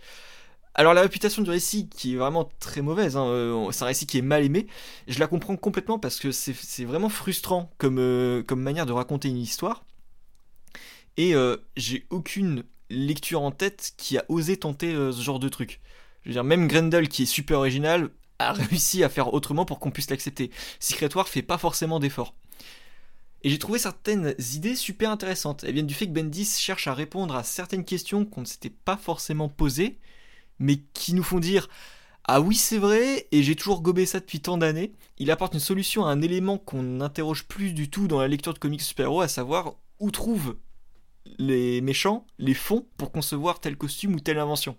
[0.74, 4.06] Alors la réputation du récit qui est vraiment très mauvaise, hein, euh, c'est un récit
[4.06, 4.66] qui est mal aimé,
[5.08, 9.28] je la comprends complètement parce que c'est vraiment frustrant comme, euh, comme manière de raconter
[9.28, 9.84] une histoire.
[11.16, 15.80] Et euh, j'ai aucune lecture en tête qui a osé tenter ce genre de truc.
[16.22, 19.80] Je veux dire, même Grendel qui est super original a réussi à faire autrement pour
[19.80, 20.50] qu'on puisse l'accepter.
[20.78, 22.34] Secret War fait pas forcément d'effort.
[23.42, 25.64] Et j'ai trouvé certaines idées super intéressantes.
[25.64, 28.70] Elles viennent du fait que Bendis cherche à répondre à certaines questions qu'on ne s'était
[28.70, 29.98] pas forcément posées,
[30.61, 31.68] mais qui nous font dire
[32.24, 34.92] Ah oui, c'est vrai, et j'ai toujours gobé ça depuis tant d'années.
[35.18, 38.54] Il apporte une solution à un élément qu'on n'interroge plus du tout dans la lecture
[38.54, 40.56] de comics super-héros, à savoir où trouvent
[41.38, 44.76] les méchants les fonds pour concevoir tel costume ou telle invention.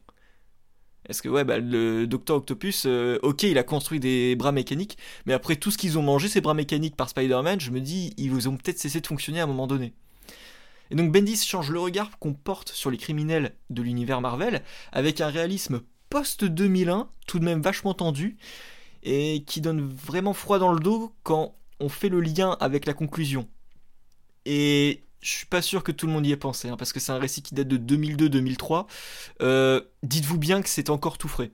[1.09, 4.97] Est-ce que ouais, bah, le Docteur Octopus, euh, ok, il a construit des bras mécaniques,
[5.25, 8.13] mais après tout ce qu'ils ont mangé, ces bras mécaniques par Spider-Man, je me dis,
[8.17, 9.93] ils ont peut-être cessé de fonctionner à un moment donné.
[10.91, 14.61] Et donc Bendis change le regard qu'on porte sur les criminels de l'univers Marvel
[14.91, 18.37] avec un réalisme post-2001, tout de même vachement tendu,
[19.01, 22.93] et qui donne vraiment froid dans le dos quand on fait le lien avec la
[22.93, 23.47] conclusion.
[24.45, 26.99] Et je suis pas sûr que tout le monde y ait pensé, hein, parce que
[26.99, 28.85] c'est un récit qui date de 2002-2003.
[29.41, 31.51] Euh, dites-vous bien que c'est encore tout frais.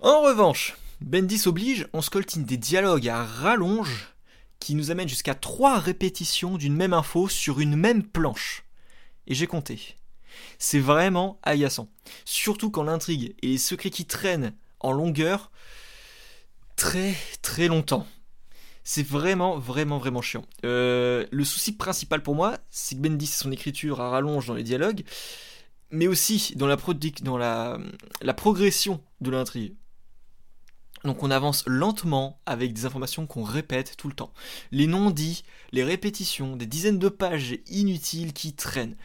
[0.00, 4.14] En revanche, Bendis oblige, on scoltine des dialogues à rallonge
[4.60, 8.64] qui nous amènent jusqu'à trois répétitions d'une même info sur une même planche.
[9.26, 9.96] Et j'ai compté.
[10.58, 11.88] C'est vraiment agaçant.
[12.24, 15.50] Surtout quand l'intrigue et les secrets qui traînent en longueur
[16.76, 18.06] très très longtemps.
[18.84, 20.46] C'est vraiment, vraiment, vraiment chiant.
[20.64, 24.62] Euh, le souci principal pour moi, c'est que Bendis, son écriture à rallonge dans les
[24.62, 25.04] dialogues,
[25.90, 29.74] mais aussi dans la progression de l'intrigue.
[31.04, 34.32] Donc on avance lentement avec des informations qu'on répète tout le temps.
[34.72, 38.96] Les non-dits, les répétitions, des dizaines de pages inutiles qui traînent.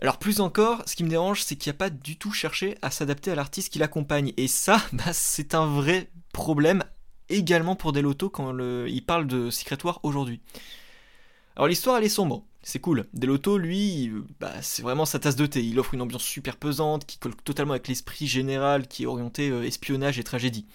[0.00, 2.76] Alors plus encore, ce qui me dérange, c'est qu'il n'y a pas du tout cherché
[2.82, 4.32] à s'adapter à l'artiste qui l'accompagne.
[4.36, 6.82] Et ça, bah, c'est un vrai problème
[7.28, 10.40] également pour Delotto quand il parle de Secret War aujourd'hui.
[11.56, 13.06] Alors l'histoire elle est sombre, c'est cool.
[13.14, 15.64] Delotto lui, bah, c'est vraiment sa tasse de thé.
[15.64, 19.50] Il offre une ambiance super pesante qui colle totalement avec l'esprit général qui est orienté
[19.50, 20.66] euh, espionnage et tragédie.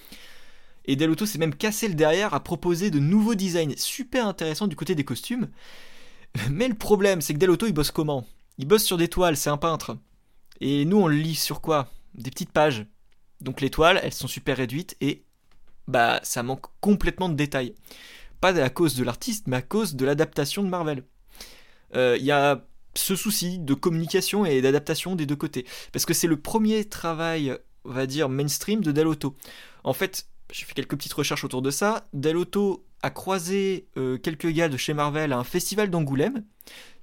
[0.86, 4.76] Et Delotto s'est même cassé le derrière à proposer de nouveaux designs super intéressants du
[4.76, 5.50] côté des costumes.
[6.50, 8.26] Mais le problème c'est que Delotto il bosse comment?
[8.58, 9.98] Il bosse sur des toiles, c'est un peintre.
[10.62, 11.90] Et nous on le lit sur quoi?
[12.16, 12.86] Des petites pages.
[13.42, 15.24] Donc les toiles, elles sont super réduites et
[15.88, 17.76] bah ça manque complètement de détails.
[18.42, 21.04] Pas à cause de l'artiste, mais à cause de l'adaptation de Marvel.
[21.96, 25.66] Il euh, y a ce souci de communication et d'adaptation des deux côtés.
[25.94, 29.36] Parce que c'est le premier travail, on va dire, mainstream de Delotto.
[29.86, 32.08] En fait, j'ai fait quelques petites recherches autour de ça.
[32.14, 36.44] Delotto a croisé euh, quelques gars de chez Marvel à un festival d'Angoulême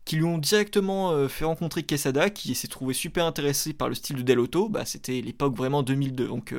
[0.05, 3.95] qui lui ont directement euh, fait rencontrer Quesada, qui s'est trouvé super intéressé par le
[3.95, 4.69] style de Delotto.
[4.69, 6.29] Bah, C'était l'époque vraiment 2002.
[6.29, 6.55] Donc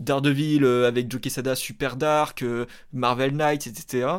[0.00, 2.42] Daredevil avec Joe Quesada super dark,
[2.92, 4.18] Marvel Knights, etc.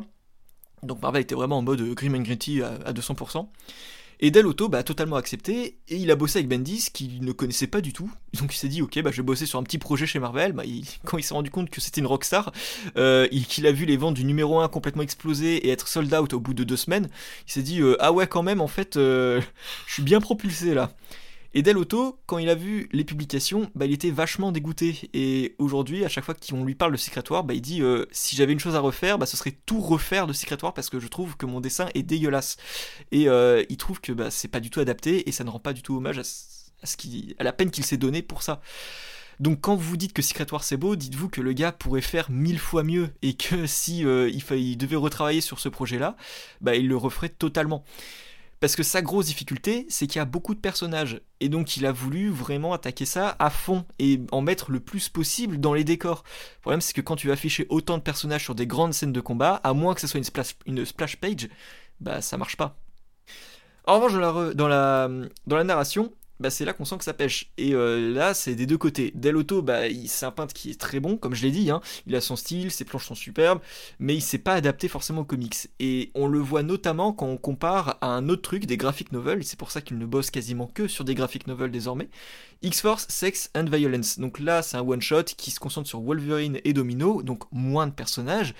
[0.83, 3.47] Donc Marvel était vraiment en mode Grim and Gritty à, 200%.
[4.19, 7.31] Et Del Auto bah, a totalement accepté, et il a bossé avec Bendis, qu'il ne
[7.33, 8.09] connaissait pas du tout.
[8.39, 10.53] Donc il s'est dit, ok, bah, je vais bosser sur un petit projet chez Marvel.
[10.53, 10.63] Bah,
[11.05, 12.53] quand il s'est rendu compte que c'était une rockstar,
[12.95, 16.33] euh, qu'il a vu les ventes du numéro 1 complètement exploser et être sold out
[16.33, 17.09] au bout de deux semaines,
[17.47, 19.41] il s'est dit, ah ouais, quand même, en fait, je
[19.87, 20.93] suis bien propulsé là.
[21.55, 25.09] Et Del Auto, quand il a vu les publications, bah, il était vachement dégoûté.
[25.13, 28.05] Et aujourd'hui, à chaque fois qu'on lui parle de Secret War, bah, il dit euh,
[28.11, 30.89] si j'avais une chose à refaire, bah, ce serait tout refaire de Secret War parce
[30.89, 32.57] que je trouve que mon dessin est dégueulasse.
[33.11, 35.59] Et euh, il trouve que bah, c'est pas du tout adapté et ça ne rend
[35.59, 38.59] pas du tout hommage à, ce qui, à la peine qu'il s'est donné pour ça.
[39.39, 42.29] Donc quand vous dites que Secret War c'est beau, dites-vous que le gars pourrait faire
[42.31, 46.15] mille fois mieux et que si euh, il, il, devait retravailler sur ce projet-là,
[46.61, 47.83] bah, il le referait totalement.
[48.63, 51.19] Parce que sa grosse difficulté, c'est qu'il y a beaucoup de personnages.
[51.41, 55.09] Et donc il a voulu vraiment attaquer ça à fond et en mettre le plus
[55.09, 56.23] possible dans les décors.
[56.55, 59.11] Le problème, c'est que quand tu vas afficher autant de personnages sur des grandes scènes
[59.11, 60.17] de combat, à moins que ce soit
[60.65, 61.49] une splash, page,
[61.99, 62.77] bah ça marche pas.
[63.83, 64.13] En revanche,
[64.55, 67.51] dans la narration, bah, c'est là qu'on sent que ça pêche.
[67.57, 69.11] Et euh, là, c'est des deux côtés.
[69.15, 71.69] Del Auto, bah, c'est un peintre qui est très bon, comme je l'ai dit.
[71.69, 71.81] Hein.
[72.07, 73.59] Il a son style, ses planches sont superbes,
[73.99, 75.55] mais il s'est pas adapté forcément aux comics.
[75.79, 79.43] Et on le voit notamment quand on compare à un autre truc, des graphic novels.
[79.43, 82.09] C'est pour ça qu'il ne bosse quasiment que sur des graphic novels désormais.
[82.61, 84.19] X-Force, Sex and Violence.
[84.19, 87.91] Donc là, c'est un one-shot qui se concentre sur Wolverine et Domino, donc moins de
[87.91, 88.53] personnages.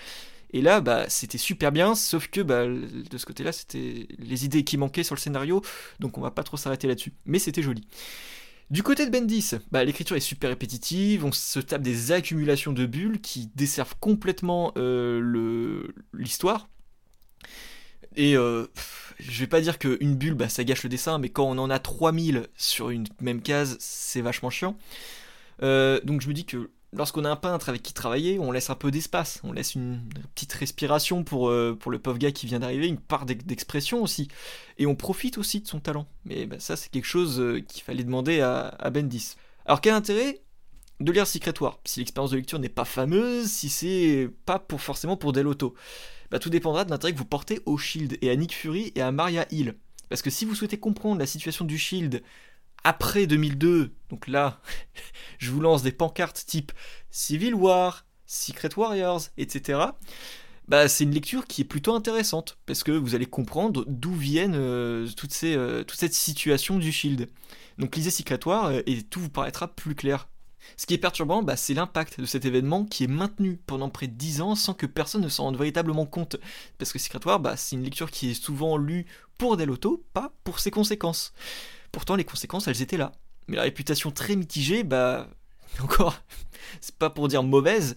[0.54, 4.62] Et là, bah, c'était super bien, sauf que bah, de ce côté-là, c'était les idées
[4.62, 5.62] qui manquaient sur le scénario,
[5.98, 7.12] donc on va pas trop s'arrêter là-dessus.
[7.26, 7.82] Mais c'était joli.
[8.70, 12.86] Du côté de Bendis, bah, l'écriture est super répétitive, on se tape des accumulations de
[12.86, 16.68] bulles qui desservent complètement euh, l'histoire.
[18.14, 18.68] Et euh,
[19.18, 21.68] je vais pas dire qu'une bulle, bah, ça gâche le dessin, mais quand on en
[21.68, 24.78] a 3000 sur une même case, c'est vachement chiant.
[25.64, 28.70] Euh, donc je me dis que lorsqu'on a un peintre avec qui travailler, on laisse
[28.70, 30.00] un peu d'espace, on laisse une
[30.34, 34.28] petite respiration pour, euh, le pauvre gars qui vient d'arriver, une part d'expression aussi.
[34.78, 36.06] Et on profite aussi de son talent.
[36.24, 39.36] Mais bah, ça, c'est quelque chose euh, qu'il fallait demander à, Bendis.
[39.66, 40.40] Alors, quel intérêt
[41.00, 44.80] de lire Secret War si l'expérience de lecture n'est pas fameuse, si c'est pas pour
[44.80, 45.74] forcément pour Delotto
[46.30, 49.02] bah, tout dépendra de l'intérêt que vous portez au Shield et à Nick Fury et
[49.02, 49.76] à Maria Hill.
[50.08, 52.22] Parce que si vous souhaitez comprendre la situation du Shield
[52.84, 54.60] après 2002, donc là,
[55.38, 56.72] je vous lance des pancartes type
[57.10, 59.80] Civil War, Secret Warriors, etc.
[60.66, 64.54] Bah, c'est une lecture qui est plutôt intéressante parce que vous allez comprendre d'où viennent
[64.56, 67.28] euh, toutes ces, euh, toute cette situation du Shield.
[67.78, 70.28] Donc lisez Secret War euh, et tout vous paraîtra plus clair.
[70.78, 74.06] Ce qui est perturbant, bah, c'est l'impact de cet événement qui est maintenu pendant près
[74.06, 76.36] de 10 ans sans que personne ne s'en rende véritablement compte.
[76.78, 79.04] Parce que Secret War, bah, c'est une lecture qui est souvent lue
[79.36, 81.34] pour des lotos, pas pour ses conséquences.
[81.94, 83.12] Pourtant, les conséquences, elles étaient là.
[83.46, 85.28] Mais la réputation très mitigée, bah,
[85.80, 86.20] encore,
[86.80, 87.96] c'est pas pour dire mauvaise,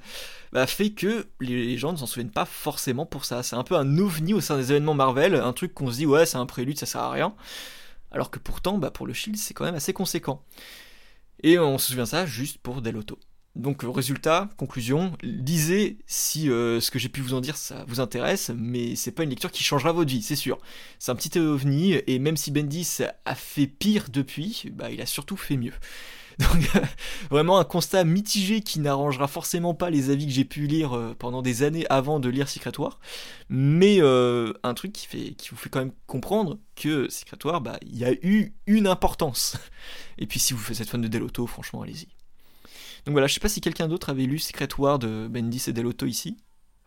[0.53, 3.41] bah, fait que les gens ne s'en souviennent pas forcément pour ça.
[3.41, 6.05] C'est un peu un ovni au sein des événements Marvel, un truc qu'on se dit,
[6.05, 7.33] ouais, c'est un prélude, ça sert à rien.
[8.11, 10.43] Alors que pourtant, bah, pour le Shield, c'est quand même assez conséquent.
[11.41, 13.19] Et on se souvient ça juste pour des lotos.
[13.57, 17.99] Donc résultat, conclusion, lisez si euh, ce que j'ai pu vous en dire ça vous
[17.99, 20.59] intéresse, mais c'est pas une lecture qui changera votre vie, c'est sûr.
[20.99, 25.07] C'est un petit ovni, et même si Bendis a fait pire depuis, bah il a
[25.07, 25.73] surtout fait mieux.
[26.39, 26.69] Donc
[27.31, 31.15] vraiment un constat mitigé qui n'arrangera forcément pas les avis que j'ai pu lire euh,
[31.17, 32.99] pendant des années avant de lire Secret War,
[33.49, 37.79] mais euh, un truc qui, fait, qui vous fait quand même comprendre que Secret bah,
[37.81, 39.57] il y a eu une importance.
[40.19, 42.16] Et puis si vous faites fan de Delotto, franchement, allez-y.
[43.07, 45.71] Donc voilà, je sais pas si quelqu'un d'autre avait lu Secret War de Bendis et
[45.71, 46.35] Delotto ici.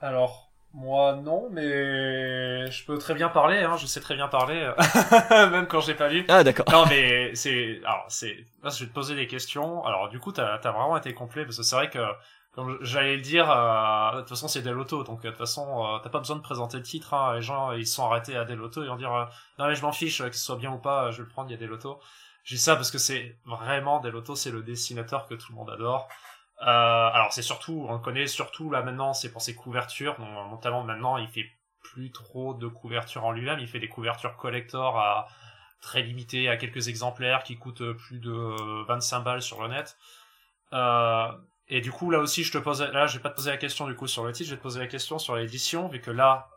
[0.00, 4.70] Alors, moi non, mais je peux très bien parler, hein, je sais très bien parler,
[5.30, 6.26] même quand j'ai pas lu.
[6.28, 6.66] Ah d'accord.
[6.70, 9.82] Non mais c'est, alors c'est, là je vais te poser des questions.
[9.86, 12.04] Alors du coup t'as as vraiment été complet parce que c'est vrai que
[12.52, 16.00] comme j'allais le dire, euh, de toute façon c'est Delotto, donc de toute façon euh,
[16.02, 17.14] t'as pas besoin de présenter le titre.
[17.14, 19.24] Hein, les gens ils sont arrêtés à Delotto, ils vont dire euh,
[19.58, 21.48] non mais je m'en fiche que ce soit bien ou pas, je vais le prendre,
[21.48, 21.98] il y a Delotto.
[22.44, 26.08] J'ai ça parce que c'est vraiment Delotto, c'est le dessinateur que tout le monde adore.
[26.62, 30.16] Euh, alors c'est surtout, on le connaît surtout là maintenant, c'est pour ses couvertures.
[30.18, 31.46] Donc notamment maintenant, il fait
[31.82, 33.58] plus trop de couvertures en lui-même.
[33.60, 35.28] Il fait des couvertures collector à
[35.80, 39.96] très limitées, à quelques exemplaires qui coûtent plus de 25 balles sur le net.
[40.72, 41.32] Euh,
[41.68, 43.56] et du coup là aussi, je te pose, là je vais pas te poser la
[43.56, 46.00] question du coup sur le titre, je vais te poser la question sur l'édition, vu
[46.00, 46.48] que là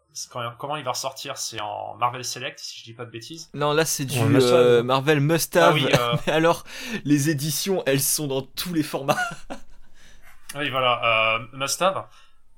[0.57, 3.49] comment il va ressortir C'est en Marvel Select, si je dis pas de bêtises?
[3.53, 5.77] Non, là c'est du euh, Marvel Must Have.
[5.93, 6.63] Ah oui, alors,
[7.03, 9.17] les éditions, elles sont dans tous les formats.
[10.55, 12.05] Oui, voilà, euh, Must Have.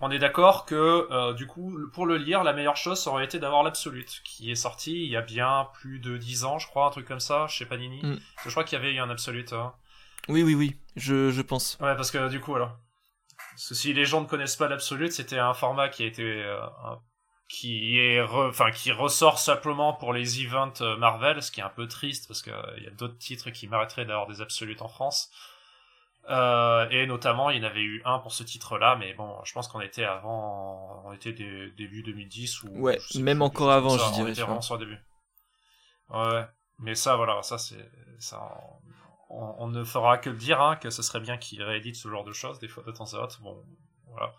[0.02, 3.24] On est d'accord que, euh, du coup, pour le lire, la meilleure chose ça aurait
[3.24, 6.68] été d'avoir l'Absolute, qui est sorti il y a bien plus de 10 ans, je
[6.68, 8.02] crois, un truc comme ça, chez Panini.
[8.04, 8.20] Mm.
[8.44, 9.54] Je crois qu'il y avait eu un Absolute.
[9.54, 9.74] Hein.
[10.28, 11.78] Oui, oui, oui, je, je pense.
[11.80, 12.76] Ouais, parce que du coup, voilà.
[13.52, 16.44] Parce que si les gens ne connaissent pas l'Absolute, c'était un format qui a été...
[17.46, 21.64] Euh, qui est enfin qui ressort simplement pour les events euh, Marvel, ce qui est
[21.64, 24.88] un peu triste parce qu'il y a d'autres titres qui mériteraient d'avoir des absolutes en
[24.88, 25.32] France.
[26.28, 29.54] Euh, et notamment, il y en avait eu un pour ce titre-là, mais bon, je
[29.54, 34.24] pense qu'on était avant, on était début 2010 ou ouais, même encore avant, je dirais.
[34.24, 34.98] On était vraiment sur le début.
[36.10, 36.48] Ouais,
[36.80, 38.42] mais ça, voilà, ça c'est ça.
[39.30, 42.24] On, ne fera que le dire, hein, que ce serait bien qu'il réédite ce genre
[42.24, 43.42] de choses des fois de temps à autre.
[43.42, 43.64] Bon,
[44.08, 44.34] voilà.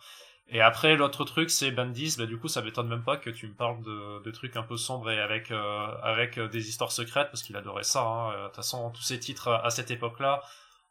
[0.49, 2.17] Et après, l'autre truc, c'est Bandis.
[2.19, 4.77] Bah, du coup, ça m'étonne même pas que tu me parles de, trucs un peu
[4.77, 8.03] sombres et avec, euh, avec des histoires secrètes, parce qu'il adorait ça.
[8.03, 8.33] Hein.
[8.33, 10.43] De toute façon, tous ces titres à cette époque-là,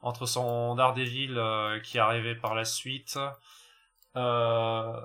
[0.02, 3.18] entre son Daredevil euh, qui arrivait par la suite.
[4.16, 5.02] Euh,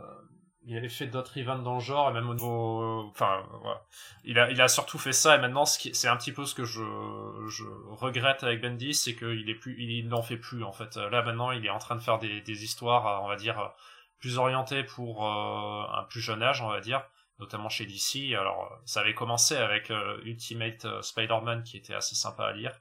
[0.66, 3.82] il avait fait d'autres events dans le genre et même au niveau enfin voilà.
[4.24, 6.64] il a il a surtout fait ça et maintenant c'est un petit peu ce que
[6.64, 6.82] je
[7.88, 11.64] regrette avec Bendis c'est qu'il plus il n'en fait plus en fait là maintenant il
[11.64, 13.72] est en train de faire des histoires on va dire
[14.20, 17.02] plus orientées pour euh, un plus jeune âge on va dire
[17.38, 19.90] notamment chez DC alors ça avait commencé avec
[20.24, 22.72] Ultimate Spider-Man qui était assez sympa à lire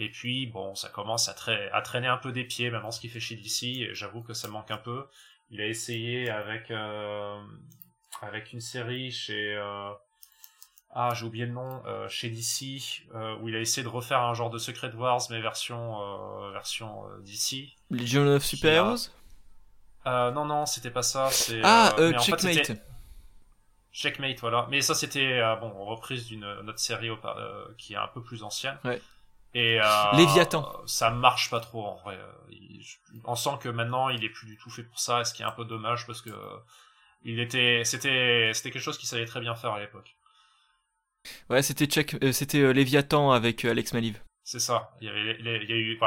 [0.00, 1.34] et puis, bon, ça commence à,
[1.72, 4.32] à traîner un peu des pieds maintenant ce qu'il fait chez DC, et j'avoue que
[4.32, 5.08] ça manque un peu.
[5.50, 7.42] Il a essayé avec, euh,
[8.22, 9.56] avec une série chez...
[9.56, 9.90] Euh,
[10.90, 13.02] ah, j'ai oublié le nom, euh, chez DC,
[13.40, 17.76] où il a essayé de refaire un genre de Secret Wars, mais version, version DC.
[17.90, 18.94] Legion of Super
[20.34, 21.30] Non, non, c'était pas ça.
[21.62, 22.72] Ah, Checkmate.
[23.92, 24.66] Checkmate, voilà.
[24.70, 27.10] Mais ça, c'était bon, reprise d'une autre série
[27.76, 28.78] qui est un peu plus ancienne.
[28.84, 29.00] Ouais.
[29.54, 30.82] Et euh, Léviathan.
[30.86, 32.18] Ça marche pas trop en vrai.
[33.24, 35.46] On sent que maintenant il est plus du tout fait pour ça, ce qui est
[35.46, 36.30] un peu dommage parce que
[37.22, 40.16] il était, c'était, c'était quelque chose qu'il savait très bien faire à l'époque.
[41.50, 44.20] Ouais, c'était check, euh, c'était euh, Léviathan avec Alex Maliv.
[44.50, 44.92] C'est ça.
[45.02, 45.98] Il y avait, il y a eu,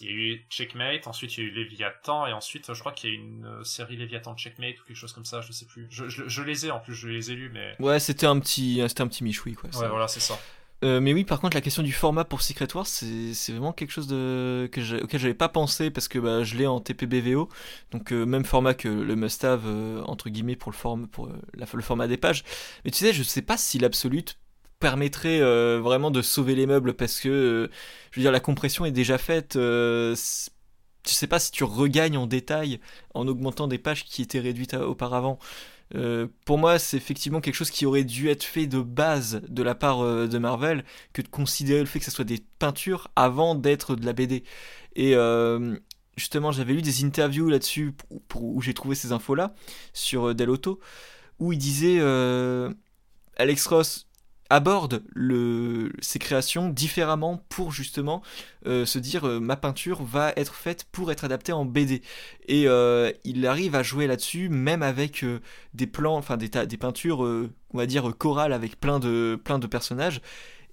[0.00, 2.92] il y a eu Checkmate, ensuite il y a eu Léviathan, et ensuite je crois
[2.92, 5.88] qu'il y a une série Léviathan Checkmate ou quelque chose comme ça, je sais plus.
[5.90, 7.74] Je, je, les ai en plus, je les ai lus, mais.
[7.80, 9.68] Ouais, c'était un petit, c'était un petit michoui quoi.
[9.70, 10.38] Ouais, voilà, c'est ça.
[10.84, 13.90] Euh, mais oui, par contre, la question du format pour Secret Wars, c'est vraiment quelque
[13.90, 17.48] chose de, que auquel j'avais pas pensé parce que bah, je l'ai en TPBVO,
[17.90, 21.66] donc euh, même format que le must-have euh, entre guillemets pour le forme, pour la,
[21.72, 22.44] le format des pages.
[22.84, 24.38] Mais tu sais, je sais pas si l'absolute
[24.80, 25.40] permettrait
[25.78, 27.70] vraiment de sauver les meubles parce que
[28.10, 29.54] je veux dire la compression est déjà faite.
[29.54, 30.14] je
[31.04, 32.80] sais pas si tu regagnes en détail
[33.14, 35.38] en augmentant des pages qui étaient réduites auparavant.
[35.94, 39.62] Euh, pour moi, c'est effectivement quelque chose qui aurait dû être fait de base de
[39.62, 43.08] la part euh, de Marvel que de considérer le fait que ce soit des peintures
[43.16, 44.44] avant d'être de la BD.
[44.96, 45.76] Et euh,
[46.16, 47.94] justement, j'avais lu des interviews là-dessus
[48.34, 49.54] où j'ai trouvé ces infos-là
[49.92, 50.80] sur Del Auto
[51.38, 52.00] où il disait
[53.36, 54.07] Alex Ross
[54.50, 55.02] aborde
[56.00, 58.22] ses créations différemment pour justement
[58.66, 62.02] euh, se dire euh, ma peinture va être faite pour être adaptée en BD
[62.46, 65.24] et euh, il arrive à jouer là-dessus même avec
[65.74, 70.20] des plans enfin des, des peintures on va dire chorales avec plein de personnages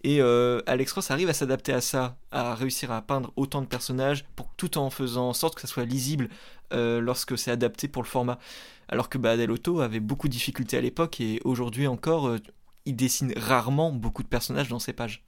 [0.03, 4.23] et Alex Ross arrive à s'adapter à ça, à réussir à peindre autant de personnages,
[4.35, 6.29] pour, tout en faisant en sorte que ça soit lisible
[6.71, 8.37] lorsque c'est adapté pour le format.
[8.87, 12.37] Alors que bah, avait beaucoup de difficultés à l'époque et aujourd'hui encore,
[12.85, 15.23] il dessine rarement beaucoup de personnages dans ses pages.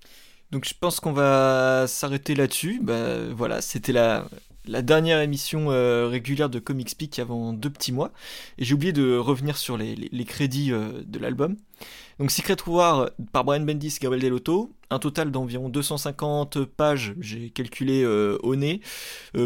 [0.51, 2.79] Donc je pense qu'on va s'arrêter là-dessus.
[2.81, 4.27] Bah, voilà, c'était la,
[4.65, 8.13] dernière émission euh, régulière de Comic Speak avant deux petits mois.
[8.57, 11.57] Et j'ai oublié de revenir sur les, crédits euh, de l'album.
[12.19, 14.71] Donc Secret War par Brian Bendis et Gabriel Delotto.
[14.89, 18.79] Un total d'environ 250 pages, j'ai calculé euh, au nez,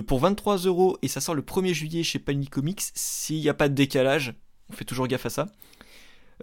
[0.06, 0.98] pour 23 euros.
[1.02, 2.84] Et ça sort le 1er juillet chez Panini Comics.
[2.94, 4.36] S'il n'y a pas de décalage,
[4.70, 5.48] on fait toujours gaffe à ça.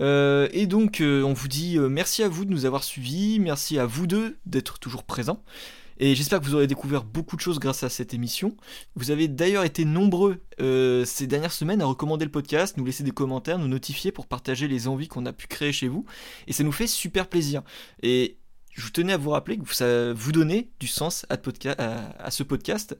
[0.00, 3.40] Euh, et donc, euh, on vous dit euh, merci à vous de nous avoir suivis,
[3.40, 5.42] merci à vous deux d'être toujours présents.
[6.00, 8.56] Et j'espère que vous aurez découvert beaucoup de choses grâce à cette émission.
[8.94, 10.40] Vous avez d'ailleurs été nombreux
[11.04, 14.68] ces dernières semaines à recommander le podcast, nous laisser des commentaires, nous notifier pour partager
[14.68, 16.04] les envies qu'on a pu créer chez vous.
[16.46, 17.62] Et ça nous fait super plaisir.
[18.04, 18.38] Et
[18.70, 21.36] je tenais à vous rappeler que ça vous donnez du sens à,
[22.24, 22.96] à ce podcast.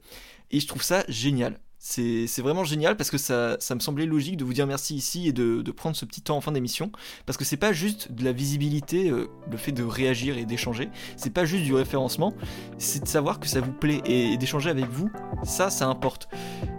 [0.51, 1.57] Et je trouve ça génial.
[1.81, 5.31] C'est vraiment génial parce que ça, me semblait logique de vous dire merci ici et
[5.31, 6.91] de, de prendre ce petit temps en fin d'émission.
[7.25, 10.89] Parce que c'est pas juste de la visibilité, euh, le fait de réagir et d'échanger.
[11.15, 12.33] C'est pas juste du référencement.
[12.77, 15.09] C'est de savoir que ça vous plaît et, d'échanger avec vous.
[15.43, 16.27] Ça, ça importe.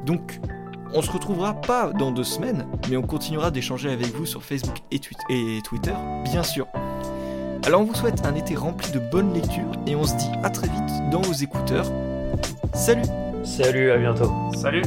[0.05, 0.38] Donc,
[0.92, 4.76] on se retrouvera pas dans deux semaines, mais on continuera d'échanger avec vous sur Facebook
[4.90, 5.94] et, et Twitter,
[6.24, 6.66] bien sûr.
[7.64, 10.51] Alors on vous souhaite un été rempli de bonnes lectures et on se dit à
[10.51, 11.86] très vite dans vos écouteurs.
[12.74, 13.03] Salut
[13.43, 14.30] Salut, à bientôt.
[14.55, 14.82] Salut